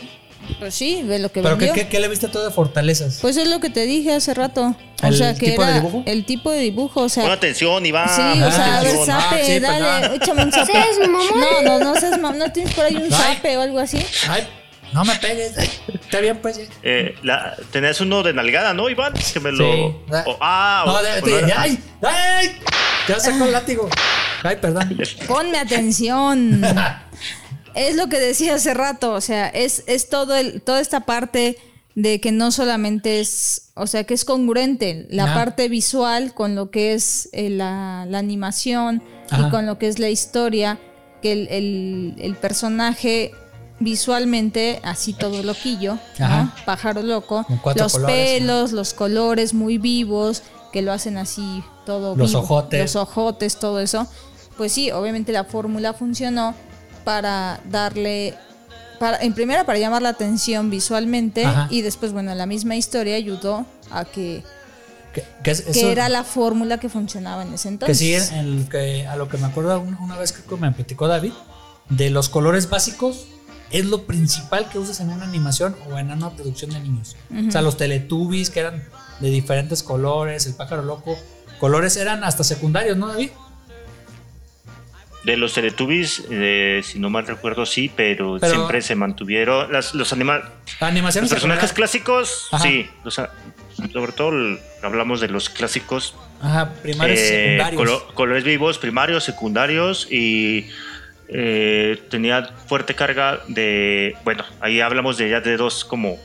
Pues 0.60 0.74
sí, 0.74 1.04
de 1.04 1.20
lo 1.20 1.32
que 1.32 1.42
¿Pero 1.42 1.58
qué, 1.58 1.66
vendió. 1.68 1.84
qué, 1.84 1.90
qué 1.90 2.00
le 2.00 2.08
viste 2.08 2.28
todo 2.28 2.44
de 2.46 2.52
fortalezas? 2.52 3.20
Pues 3.22 3.38
es 3.38 3.48
lo 3.48 3.60
que 3.60 3.70
te 3.70 3.86
dije 3.86 4.14
hace 4.14 4.34
rato. 4.34 4.76
O 5.04 5.08
¿El 5.08 5.16
sea, 5.16 5.34
que 5.36 5.52
tipo 5.52 5.64
de 5.64 5.70
era 5.70 5.80
dibujo? 5.80 6.04
el 6.06 6.26
tipo 6.26 6.52
de 6.52 6.60
dibujo, 6.60 7.02
o 7.02 7.10
sea, 7.10 7.24
pon 7.24 7.32
atención, 7.32 7.86
Iván. 7.86 8.10
Sí, 8.10 8.42
o 8.42 8.52
sea, 8.52 8.78
a 8.78 8.82
ver, 8.82 8.90
atención. 8.92 9.16
Ah, 9.18 9.22
zape, 9.30 9.46
sí, 9.46 9.60
dale, 9.60 10.02
perdón. 10.02 10.22
échame 10.22 10.44
un 10.44 10.52
zape. 10.52 10.72
¿Seas 10.72 11.00
mamón? 11.02 11.26
No, 11.40 11.62
no, 11.62 11.80
no 11.80 11.96
seas 12.00 12.20
mam- 12.20 12.36
no 12.36 12.52
tienes 12.52 12.74
por 12.74 12.86
ahí 12.86 12.96
un 12.96 13.04
Ay. 13.04 13.10
zape 13.12 13.58
o 13.58 13.62
algo 13.62 13.80
así. 13.80 14.00
Ay, 14.28 14.48
No 14.92 15.06
me 15.06 15.16
pegues. 15.18 15.54
Está 15.94 16.20
bien, 16.20 16.38
pues. 16.42 16.60
Eh, 16.82 17.14
la, 17.22 17.56
tenías 17.72 18.02
uno 18.02 18.24
de 18.24 18.34
nalgada, 18.34 18.74
¿no, 18.74 18.90
Iván? 18.90 19.14
Que 19.14 19.40
me 19.40 19.52
lo. 19.52 19.72
Sí. 19.72 19.96
o- 20.26 20.38
ah, 20.42 20.84
No, 20.88 20.94
o- 20.94 21.04
de- 21.04 21.22
o 21.22 21.26
de- 21.26 21.32
no 21.44 21.48
era- 21.48 21.62
¡Ay! 21.62 21.80
¡Ay! 22.02 22.60
Ya 23.08 23.20
sacó 23.20 23.46
el 23.46 23.52
látigo. 23.52 23.88
Ay, 24.44 24.56
perdón. 24.56 24.98
Ponme 25.28 25.60
atención. 25.60 26.62
es 27.76 27.96
lo 27.96 28.08
que 28.10 28.20
decía 28.20 28.56
hace 28.56 28.74
rato, 28.74 29.14
o 29.14 29.22
sea, 29.22 29.48
es, 29.48 29.84
es 29.88 30.10
todo 30.10 30.36
el, 30.36 30.62
toda 30.62 30.80
esta 30.82 31.02
parte 31.02 31.58
de 31.96 32.22
que 32.22 32.32
no 32.32 32.52
solamente 32.52 33.20
es, 33.20 33.72
o 33.76 33.86
sea, 33.88 34.04
que 34.06 34.14
es 34.14 34.24
congruente 34.26 35.08
la 35.10 35.34
parte 35.34 35.68
visual 35.70 36.34
con 36.34 36.56
lo 36.56 36.72
que 36.72 36.94
es 36.94 37.30
eh, 37.34 37.50
la, 37.50 38.06
la 38.08 38.20
animación 38.20 39.04
Ajá. 39.30 39.48
y 39.48 39.50
con 39.52 39.66
lo 39.66 39.78
que 39.80 39.88
es 39.88 40.00
la 40.00 40.10
historia, 40.10 40.80
que 41.22 41.32
el, 41.34 41.48
el- 41.50 42.16
el 42.20 42.36
personaje 42.36 43.32
visualmente, 43.82 44.80
así 44.84 45.14
todo 45.14 45.42
loquillo, 45.44 45.98
¿no? 46.20 46.54
Pájaro 46.66 47.02
loco, 47.02 47.46
los 47.76 47.94
colores, 47.94 48.16
pelos, 48.16 48.72
los 48.72 48.94
colores 48.94 49.54
muy 49.54 49.78
vivos, 49.78 50.44
que 50.72 50.82
lo 50.82 50.92
hacen 50.94 51.18
así 51.18 51.64
todo 51.86 52.16
Los 52.16 52.30
vivo, 52.32 52.42
ojotes. 52.42 52.82
los 52.82 52.96
ojotes, 52.96 53.58
todo 53.58 53.80
eso. 53.80 54.08
Pues 54.58 54.72
sí, 54.74 54.92
obviamente 54.92 55.32
la 55.32 55.44
fórmula 55.46 55.94
funcionó 55.94 56.54
para 57.10 57.60
darle, 57.72 58.36
para, 59.00 59.18
en 59.24 59.34
primera 59.34 59.64
para 59.66 59.80
llamar 59.80 60.04
la 60.04 60.10
atención 60.10 60.70
visualmente 60.70 61.44
Ajá. 61.44 61.68
y 61.72 61.82
después, 61.82 62.12
bueno, 62.14 62.36
la 62.36 62.46
misma 62.46 62.76
historia 62.76 63.16
ayudó 63.16 63.66
a 63.90 64.06
que, 64.06 64.44
Que, 65.12 65.24
que 65.44 65.50
es- 65.50 65.62
que 65.64 65.72
eso- 65.72 65.90
era 65.90 66.08
la 66.08 66.24
fórmula 66.24 66.80
que 66.80 66.88
funcionaba 66.88 67.42
en 67.42 67.52
ese 67.56 67.64
Que 67.70 67.74
entonces. 67.74 67.98
sí, 67.98 68.14
en 68.14 68.40
el 68.46 68.70
que, 68.70 69.08
a 69.08 69.16
lo 69.16 69.28
que 69.28 69.40
me 69.40 69.48
acuerdo 69.48 69.80
una, 69.80 70.00
una 70.00 70.18
vez 70.18 70.32
que 70.34 70.56
me 70.58 70.72
platicó 70.72 71.08
David, 71.08 71.34
de 71.90 72.12
los 72.12 72.30
colores 72.30 72.70
básicos, 72.70 73.26
es 73.72 73.86
lo 73.86 74.06
principal 74.06 74.70
que 74.70 74.78
usas 74.78 75.00
en 75.00 75.10
una 75.10 75.26
animación 75.26 75.76
o 75.92 75.98
en 75.98 76.12
una 76.12 76.30
producción 76.30 76.70
de 76.70 76.80
niños. 76.80 77.16
O 77.48 77.52
sea, 77.52 77.64
los 77.64 77.76
teletubbies 77.76 78.52
que 78.52 78.60
eran 78.60 78.84
de 79.20 79.30
diferentes 79.32 79.82
colores, 79.82 80.46
el 80.46 80.54
pájaro 80.54 80.84
loco, 80.84 81.18
colores 81.60 81.98
eran 81.98 82.24
hasta 82.24 82.44
secundarios, 82.44 82.98
¿no, 82.98 83.08
David? 83.08 83.32
De 85.30 85.38
los 85.38 85.54
Teletubbies, 85.54 86.24
eh, 86.32 86.82
si 86.84 86.98
no 86.98 87.10
mal 87.12 87.28
recuerdo, 87.28 87.66
sí, 87.68 87.92
pero, 87.96 88.38
Pero- 88.42 88.52
siempre 88.54 88.82
se 88.82 88.96
mantuvieron. 88.96 89.72
Las, 89.72 89.94
los 89.94 90.12
animales. 90.12 90.46
Animaciones 90.80 91.30
Los 91.30 91.40
personajes 91.40 91.72
clásicos, 91.74 92.48
Ajá. 92.52 92.64
sí. 92.64 92.90
sea, 93.12 93.30
sobre 93.94 94.12
todo 94.14 94.30
el- 94.30 94.60
hablamos 94.82 95.22
de 95.22 95.28
los 95.28 95.50
clásicos. 95.50 96.16
Ajá, 96.42 96.74
primarios 96.82 97.20
eh, 97.20 97.58
secundarios. 97.60 97.80
colo- 97.82 98.14
colores 98.16 98.44
vivos, 98.44 98.78
primarios, 98.80 99.24
secundarios 99.24 100.08
y 100.10 100.68
eh, 101.28 102.02
tenía 102.10 102.44
fuerte 102.68 102.96
carga 102.96 103.42
de. 103.48 104.16
Bueno, 104.24 104.44
ahí 104.62 104.82
hablamos 104.82 105.18
de 105.18 105.30
ya 105.30 105.42
de 105.42 105.58
dos 105.58 105.86
como. 105.86 106.18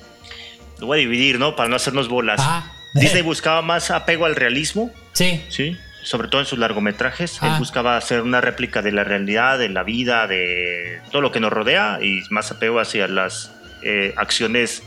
Lo 0.79 0.87
voy 0.87 0.99
a 0.99 1.01
dividir, 1.01 1.39
¿no? 1.39 1.57
Para 1.57 1.69
no 1.69 1.77
hacernos 1.77 2.09
bolas. 2.09 2.41
Ajá. 2.41 2.73
Disney 2.95 3.23
buscaba 3.23 3.61
más 3.61 3.91
apego 3.91 4.25
al 4.25 4.35
realismo, 4.37 4.91
Sí, 5.13 5.43
¿sí? 5.51 5.77
Sobre 6.05 6.29
todo 6.29 6.41
en 6.43 6.47
sus 6.47 6.59
largometrajes. 6.59 7.39
Ah. 7.41 7.49
Él 7.55 7.59
buscaba 7.59 7.97
hacer 7.97 8.21
una 8.23 8.41
réplica 8.41 8.83
de 8.83 8.93
la 8.93 9.03
realidad, 9.05 9.59
de 9.59 9.69
la 9.71 9.83
vida, 9.83 10.27
de 10.29 11.01
todo 11.11 11.23
lo 11.23 11.33
que 11.33 11.41
nos 11.41 11.53
rodea 11.53 11.99
y 12.03 12.21
más 12.31 12.51
apego 12.53 12.79
hacia 12.79 13.09
las 13.09 13.51
eh, 13.83 14.15
acciones, 14.17 14.83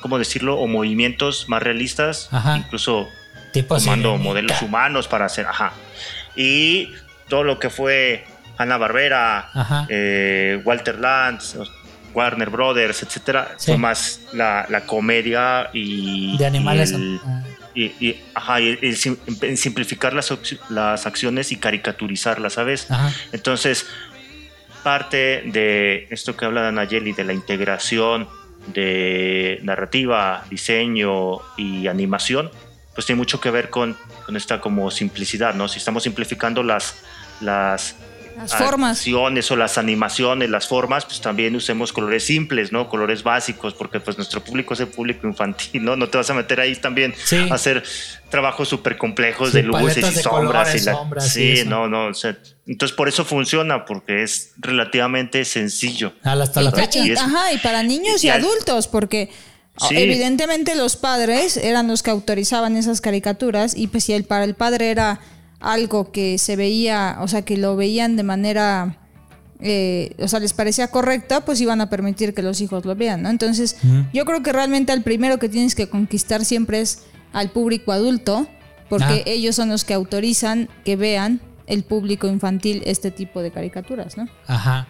¿cómo 0.00 0.18
decirlo? 0.18 0.58
O 0.58 0.66
movimientos 0.68 1.48
más 1.48 1.62
realistas, 1.62 2.28
Ajá. 2.32 2.56
incluso 2.58 3.08
tipo 3.52 3.76
tomando 3.76 4.16
modelos 4.18 4.62
humanos 4.62 5.06
para 5.08 5.26
hacer, 5.26 5.46
ajá. 5.46 5.72
Y 6.36 6.88
todo 7.28 7.44
lo 7.44 7.58
que 7.58 7.68
fue 7.68 8.24
Hanna 8.56 8.78
Barbera, 8.78 9.50
Ajá. 9.52 9.86
Walter 10.64 10.98
Lantz, 10.98 11.56
Warner 12.14 12.50
Brothers, 12.50 13.02
etcétera, 13.02 13.54
Sí. 13.56 13.72
fue 13.72 13.78
más 13.78 14.20
la, 14.32 14.66
la 14.68 14.82
comedia 14.82 15.70
y 15.72 16.36
De 16.38 16.46
animales. 16.46 16.92
y 16.92 16.94
el- 16.94 17.20
ajá, 18.34 18.58
en 18.60 19.56
simplificar 19.56 20.14
las, 20.14 21.06
acciones 21.06 21.52
y 21.52 21.56
caricaturizarlas, 21.56 22.54
¿sabes? 22.54 22.90
Ajá. 22.90 23.12
Entonces, 23.32 23.86
parte 24.82 25.42
de 25.46 26.06
esto 26.10 26.36
que 26.36 26.44
habla 26.44 26.70
Nayeli, 26.72 27.12
de 27.12 27.24
la 27.24 27.32
integración 27.32 28.28
de 28.66 29.58
narrativa, 29.62 30.44
diseño 30.50 31.40
y 31.56 31.86
animación, 31.86 32.50
pues 32.94 33.06
tiene 33.06 33.18
mucho 33.18 33.40
que 33.40 33.50
ver 33.50 33.70
con, 33.70 33.96
con 34.26 34.36
esta 34.36 34.60
como 34.60 34.90
simplicidad, 34.90 35.54
¿no? 35.54 35.68
Si 35.68 35.78
estamos 35.78 36.02
simplificando 36.02 36.62
las, 36.62 37.02
las 37.40 37.96
Las 38.36 38.54
formas. 38.54 38.98
acciones 38.98 39.50
o 39.50 39.56
las 39.56 39.78
animaciones, 39.78 40.50
las 40.50 40.66
formas, 40.66 41.04
pues 41.04 41.20
también 41.20 41.54
usemos 41.56 41.92
colores 41.92 42.24
simples, 42.24 42.72
¿no? 42.72 42.88
Colores 42.88 43.22
básicos, 43.22 43.74
porque 43.74 44.00
pues 44.00 44.16
nuestro 44.16 44.42
público 44.42 44.74
es 44.74 44.80
el 44.80 44.88
público 44.88 45.26
infantil, 45.26 45.84
¿no? 45.84 45.96
No 45.96 46.08
te 46.08 46.18
vas 46.18 46.28
a 46.30 46.34
meter 46.34 46.60
ahí 46.60 46.74
también 46.76 47.14
Sí. 47.24 47.36
a 47.50 47.54
hacer 47.54 47.82
trabajos 48.30 48.68
súper 48.68 48.96
complejos 48.98 49.50
Sí, 49.50 49.56
de 49.58 49.62
luces 49.64 49.98
y 49.98 50.00
de 50.00 50.22
sombras. 50.22 50.24
colores, 50.64 50.82
y 50.82 50.84
la- 50.86 50.92
sombras 50.92 51.28
sí, 51.32 51.52
eso. 51.52 51.70
no, 51.70 51.88
no. 51.88 52.06
o 52.06 52.14
sea, 52.14 52.36
entonces 52.66 52.96
por 52.96 53.08
eso 53.08 53.24
funciona, 53.24 53.84
porque 53.84 54.22
es 54.22 54.52
relativamente 54.58 55.44
sencillo. 55.44 56.12
Hasta 56.22 56.60
la 56.62 56.72
fecha. 56.72 56.98
y- 57.00 57.08
Y 57.08 57.12
es- 57.12 57.20
ajá, 57.20 57.52
y 57.52 57.58
para 57.58 57.82
niños 57.82 58.22
y, 58.24 58.28
y 58.28 58.30
adultos, 58.30 58.88
porque 58.88 59.30
Sí. 59.88 59.96
evidentemente 59.96 60.74
los 60.74 60.96
padres 60.96 61.56
eran 61.56 61.88
los 61.88 62.02
que 62.02 62.10
autorizaban 62.10 62.76
esas 62.76 63.00
caricaturas 63.00 63.74
y 63.76 63.86
pues 63.86 64.04
si 64.04 64.12
el, 64.12 64.24
para 64.24 64.44
el 64.44 64.54
padre 64.54 64.90
era 64.90 65.20
algo 65.62 66.12
que 66.12 66.36
se 66.38 66.56
veía, 66.56 67.16
o 67.20 67.28
sea, 67.28 67.42
que 67.42 67.56
lo 67.56 67.76
veían 67.76 68.16
de 68.16 68.22
manera, 68.24 68.98
eh, 69.60 70.14
o 70.18 70.26
sea, 70.28 70.40
les 70.40 70.52
parecía 70.52 70.88
correcta, 70.88 71.44
pues 71.44 71.60
iban 71.60 71.80
a 71.80 71.88
permitir 71.88 72.34
que 72.34 72.42
los 72.42 72.60
hijos 72.60 72.84
lo 72.84 72.94
vean, 72.96 73.22
¿no? 73.22 73.30
Entonces, 73.30 73.76
yo 74.12 74.24
creo 74.24 74.42
que 74.42 74.52
realmente 74.52 74.92
al 74.92 75.02
primero 75.02 75.38
que 75.38 75.48
tienes 75.48 75.74
que 75.74 75.88
conquistar 75.88 76.44
siempre 76.44 76.80
es 76.80 77.04
al 77.32 77.50
público 77.50 77.92
adulto, 77.92 78.46
porque 78.88 79.22
Ah. 79.24 79.30
ellos 79.30 79.54
son 79.56 79.68
los 79.70 79.84
que 79.84 79.94
autorizan 79.94 80.68
que 80.84 80.96
vean 80.96 81.40
el 81.66 81.84
público 81.84 82.26
infantil 82.26 82.82
este 82.84 83.10
tipo 83.10 83.40
de 83.40 83.50
caricaturas, 83.52 84.16
¿no? 84.18 84.28
Ajá. 84.48 84.88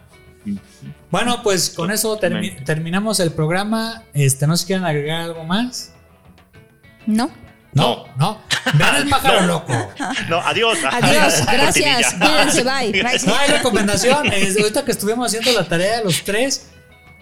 Bueno, 1.11 1.43
pues 1.45 1.71
con 1.71 1.93
eso 1.93 2.19
termi- 2.19 2.65
terminamos 2.65 3.21
el 3.21 3.31
programa. 3.31 4.03
Este, 4.15 4.47
¿no 4.49 4.57
se 4.57 4.67
quieren 4.67 4.85
agregar 4.85 5.21
algo 5.21 5.45
más? 5.45 5.93
¿No? 7.07 7.31
No, 7.73 8.05
no. 8.19 8.41
Vean 8.75 8.97
el 8.97 9.09
pájaro 9.09 9.47
loco. 9.47 9.73
No, 10.29 10.41
adiós. 10.41 10.79
Adiós, 10.91 11.47
gracias, 11.47 12.15
cuídense, 12.15 12.63
bye. 12.65 12.93
Bye. 12.93 13.19
No 13.27 13.35
hay 13.35 13.51
recomendación. 13.51 14.27
Es, 14.33 14.59
ahorita 14.59 14.85
que 14.85 14.93
estuvimos 14.93 15.27
haciendo 15.27 15.53
la 15.59 15.67
tarea 15.67 15.99
de 15.99 16.05
los 16.05 16.23
tres, 16.23 16.71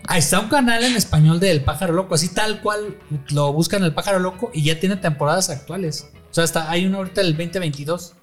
ahí 0.06 0.18
está 0.18 0.40
un 0.40 0.48
canal 0.48 0.82
en 0.82 0.96
español 0.96 1.40
del 1.40 1.62
pájaro 1.62 1.92
loco. 1.92 2.14
Así 2.14 2.28
tal 2.28 2.60
cual 2.60 2.98
lo 3.30 3.52
buscan 3.52 3.84
el 3.84 3.94
pájaro 3.94 4.18
loco 4.18 4.50
y 4.52 4.64
ya 4.64 4.78
tiene 4.80 4.96
temporadas 4.96 5.50
actuales. 5.50 6.08
O 6.30 6.34
sea, 6.34 6.44
hasta 6.44 6.70
hay 6.70 6.86
uno 6.86 6.98
ahorita 6.98 7.22
del 7.22 7.36
2022 7.36 8.14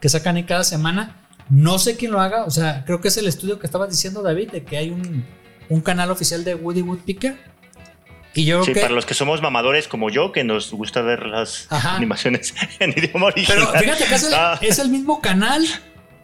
que 0.00 0.08
sacan 0.08 0.36
ahí 0.36 0.44
cada 0.44 0.64
semana. 0.64 1.20
No 1.50 1.78
sé 1.78 1.96
quién 1.96 2.12
lo 2.12 2.20
haga. 2.20 2.44
O 2.44 2.50
sea, 2.50 2.84
creo 2.84 3.00
que 3.00 3.08
es 3.08 3.16
el 3.18 3.26
estudio 3.26 3.58
que 3.58 3.66
estaba 3.66 3.86
diciendo 3.86 4.22
David 4.22 4.50
de 4.50 4.64
que 4.64 4.78
hay 4.78 4.90
un, 4.90 5.24
un 5.68 5.80
canal 5.80 6.10
oficial 6.10 6.44
de 6.44 6.54
Woody 6.54 6.82
Woodpecker. 6.82 7.53
Y 8.34 8.44
yo 8.44 8.64
Sí, 8.64 8.72
que. 8.72 8.80
para 8.80 8.92
los 8.94 9.06
que 9.06 9.14
somos 9.14 9.40
mamadores 9.42 9.86
como 9.88 10.10
yo, 10.10 10.32
que 10.32 10.42
nos 10.44 10.72
gusta 10.72 11.02
ver 11.02 11.26
las 11.26 11.66
Ajá. 11.70 11.96
animaciones 11.96 12.54
en 12.80 12.90
idioma 12.90 13.26
original. 13.26 13.68
Pero 13.72 13.80
fíjate 13.84 14.04
que 14.06 14.14
es 14.14 14.22
el, 14.24 14.34
Ah, 14.34 14.58
es 14.60 14.78
el 14.78 14.88
mismo 14.88 15.20
canal, 15.20 15.64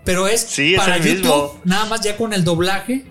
pero 0.05 0.27
es 0.29 0.41
Sí, 0.43 0.75
es 0.75 0.81
para 0.81 0.97
el 0.97 1.03
YouTube, 1.03 1.23
mismo. 1.55 1.61
nada 1.65 1.85
más 1.87 2.01
ya 2.01 2.17
con 2.17 2.33
el 2.33 2.43
doblaje 2.45 3.05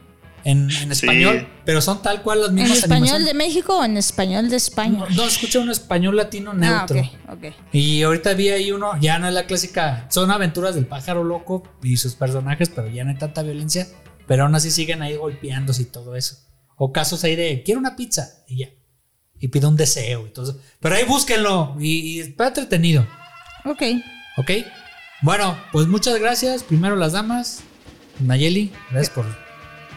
en, 0.44 0.70
en 0.70 0.96
Sí. 0.96 1.06
español, 1.06 1.48
pero 1.66 1.82
son 1.82 2.02
tal 2.02 2.22
cual 2.24 2.40
las 2.42 2.50
¿En 2.50 2.56
mismas 2.56 2.78
español 2.80 3.24
de. 3.26 3.34
México 3.34 3.78
o 3.80 3.84
en 3.86 3.98
español 3.98 4.50
de 4.50 4.56
España? 4.58 5.00
No, 5.00 5.10
no, 5.10 5.24
escucha 5.26 5.60
un 5.60 5.70
español 5.70 6.16
latino 6.18 6.54
neutro. 6.54 7.02
Ah, 7.28 7.34
ok. 7.34 7.54
Y 7.74 8.02
ahorita 8.04 8.34
vi 8.34 8.50
ahí 8.50 8.72
uno, 8.72 9.00
ya 9.00 9.18
no 9.20 9.28
es 9.28 9.34
la 9.34 9.46
clásica, 9.46 10.08
son 10.10 10.30
aventuras 10.32 10.76
del 10.76 10.86
pájaro 10.88 11.24
loco 11.24 11.64
y 11.84 11.98
sus 11.98 12.16
personajes, 12.16 12.70
pero 12.70 12.88
ya 12.90 13.04
no 13.04 13.12
hay 13.12 13.18
tanta 13.18 13.44
violencia, 13.44 13.88
pero 14.28 14.44
aún 14.44 14.56
así 14.56 14.72
siguen 14.72 15.02
ahí 15.02 15.16
golpeándose 15.16 15.84
y 15.84 15.86
todo 15.86 16.16
eso. 16.16 16.38
O 16.78 16.92
casos 16.94 17.24
ahí 17.26 17.36
de, 17.36 17.62
quiero 17.64 17.80
una 17.80 17.96
pizza 17.98 18.44
y 18.48 18.60
ya. 18.60 18.70
Y 19.40 19.48
pide 19.48 19.68
un 19.68 19.76
deseo 19.76 20.28
eso. 20.28 20.60
Pero 20.80 20.96
ahí 20.96 21.06
búsquenlo 21.06 21.76
y, 21.80 22.00
y 22.00 22.20
está 22.20 22.48
entretenido. 22.48 23.06
Ok. 23.66 23.82
¿Ok? 24.38 24.52
Bueno, 25.22 25.58
pues 25.72 25.88
muchas 25.88 26.20
gracias. 26.20 26.64
Primero 26.64 26.96
las 26.96 27.14
damas. 27.14 27.62
Nayeli, 28.20 28.72
gracias 28.92 29.10
por 29.14 29.26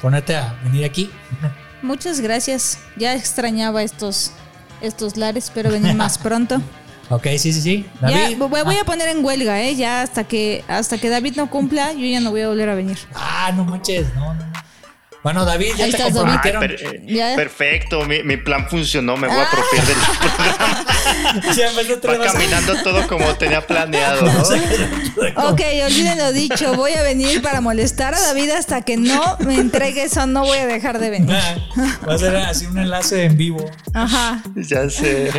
ponerte 0.00 0.36
a 0.36 0.58
venir 0.64 0.84
aquí. 0.84 1.10
Muchas 1.82 2.20
gracias. 2.20 2.78
Ya 2.96 3.14
extrañaba 3.14 3.82
estos, 3.82 4.30
estos 4.80 5.16
lares, 5.16 5.44
espero 5.44 5.70
venir 5.70 5.94
más 5.94 6.18
pronto. 6.26 6.62
Ok, 7.10 7.26
sí, 7.36 7.52
sí, 7.52 7.60
sí. 7.60 7.86
Ya, 8.00 8.10
David. 8.10 8.38
voy, 8.38 8.62
voy 8.62 8.76
a 8.76 8.84
poner 8.84 9.08
en 9.08 9.24
huelga, 9.24 9.60
¿eh? 9.62 9.74
Ya 9.74 10.02
hasta 10.02 10.24
que, 10.24 10.64
hasta 10.68 10.98
que 10.98 11.08
David 11.08 11.34
no 11.36 11.50
cumpla, 11.50 11.92
yo 11.92 12.06
ya 12.06 12.20
no 12.20 12.30
voy 12.30 12.42
a 12.42 12.48
volver 12.48 12.68
a 12.68 12.74
venir. 12.74 12.98
Ah, 13.14 13.52
no 13.54 13.64
manches, 13.64 14.14
no, 14.14 14.32
no, 14.32 14.46
no. 14.46 14.52
Bueno, 15.22 15.44
David, 15.44 15.74
ya 15.76 15.84
Ahí 15.84 15.90
te 15.92 15.96
estás, 15.98 16.14
David. 16.14 16.30
Ay, 16.42 16.52
comprometieron. 16.52 17.00
per- 17.00 17.06
Ya. 17.06 17.36
perfecto, 17.36 18.04
mi, 18.04 18.22
mi 18.24 18.36
plan 18.36 18.68
funcionó, 18.68 19.16
me 19.16 19.28
voy 19.28 19.36
a 19.36 19.42
apropiar 19.44 19.86
del 19.86 19.96
programa. 19.96 20.86
Ya 21.56 21.70
Va 21.72 22.24
caminando 22.24 22.82
todo 22.82 23.06
como 23.08 23.34
tenía 23.36 23.66
planeado, 23.66 24.22
¿no? 24.22 24.42
Ok, 25.50 25.60
olviden 25.86 26.18
lo 26.18 26.32
dicho. 26.32 26.74
Voy 26.74 26.92
a 26.92 27.02
venir 27.02 27.40
para 27.42 27.60
molestar 27.60 28.14
a 28.14 28.20
David 28.20 28.50
hasta 28.50 28.82
que 28.82 28.96
no 28.96 29.36
me 29.40 29.54
entregue 29.56 30.04
eso. 30.04 30.26
No 30.26 30.44
voy 30.44 30.58
a 30.58 30.66
dejar 30.66 30.98
de 30.98 31.10
venir. 31.10 31.36
Va 32.08 32.14
a 32.14 32.18
ser 32.18 32.36
así 32.36 32.66
un 32.66 32.78
enlace 32.78 33.24
en 33.24 33.36
vivo. 33.36 33.70
Ajá. 33.94 34.42
Ya 34.56 34.88
sé. 34.90 35.30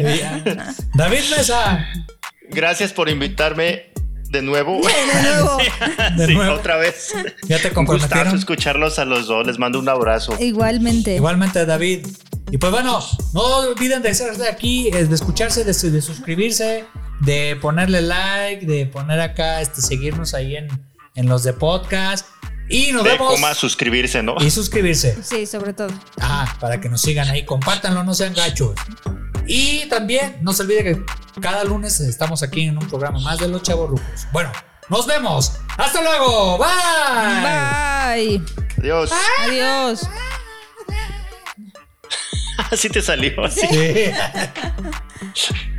David 0.96 1.24
Mesa, 1.36 1.88
Gracias 2.50 2.92
por 2.94 3.10
invitarme 3.10 3.93
de 4.34 4.42
nuevo. 4.42 4.82
De 4.82 5.22
nuevo. 5.22 5.58
de 6.18 6.28
Sí, 6.28 6.34
nuevo. 6.36 6.56
otra 6.56 6.76
vez. 6.78 7.14
Ya 7.48 7.60
te 7.62 7.70
Un 7.70 7.74
comprometieron. 7.76 8.36
escucharlos 8.36 9.00
a 9.00 9.06
los 9.06 9.28
dos. 9.28 9.46
Les 9.48 9.60
mando 9.60 9.80
un 9.80 9.88
abrazo. 9.88 10.36
Igualmente. 10.40 11.16
Igualmente, 11.16 11.66
David. 11.66 12.06
Y 12.52 12.58
pues 12.58 12.72
bueno, 12.72 13.00
no 13.34 13.42
olviden 13.42 14.02
de 14.02 14.14
ser 14.14 14.36
de 14.38 14.50
aquí, 14.50 14.90
eh, 14.90 15.06
de 15.06 15.16
escucharse, 15.16 15.64
de, 15.64 15.74
de 15.92 16.02
suscribirse, 16.02 16.86
de 17.22 17.56
ponerle 17.62 18.02
like, 18.02 18.66
de 18.66 18.86
poner 18.88 19.22
acá, 19.22 19.62
este, 19.62 19.82
seguirnos 19.82 20.34
ahí 20.34 20.56
en, 20.58 20.68
en 21.16 21.30
los 21.30 21.44
de 21.44 21.54
podcast. 21.54 22.26
Y 22.70 22.92
nos 22.92 23.04
De 23.04 23.12
vemos. 23.12 23.34
coma 23.34 23.54
suscribirse, 23.54 24.24
¿no? 24.24 24.36
Y 24.40 24.50
suscribirse. 24.50 25.18
Sí, 25.24 25.46
sobre 25.46 25.74
todo. 25.74 25.90
Ah, 26.22 26.58
para 26.60 26.80
que 26.80 26.90
nos 26.90 27.02
sigan 27.02 27.30
ahí, 27.30 27.46
compártanlo, 27.46 28.04
no 28.04 28.14
sean 28.14 28.34
gachos. 28.34 28.76
Y 29.46 29.86
también 29.90 30.38
no 30.42 30.54
se 30.54 30.64
olvide 30.64 30.84
que 30.84 31.02
cada 31.42 31.64
lunes 31.66 32.00
estamos 32.00 32.42
aquí 32.44 32.62
en 32.64 32.78
un 32.78 32.88
programa 32.88 33.20
más 33.20 33.40
de 33.40 33.48
los 33.50 33.62
chavos 33.62 33.90
rucos. 33.90 34.26
Bueno, 34.32 34.52
nos 34.90 35.06
vemos. 35.06 35.54
Hasta 35.78 36.02
luego. 36.02 36.58
Bye. 36.58 38.38
Bye. 38.40 38.42
Adiós. 38.80 39.12
Adiós. 39.42 40.02
Así 42.72 42.90
te 42.90 43.02
salió. 43.02 43.44
Así. 43.44 43.68
Sí. 43.68 45.54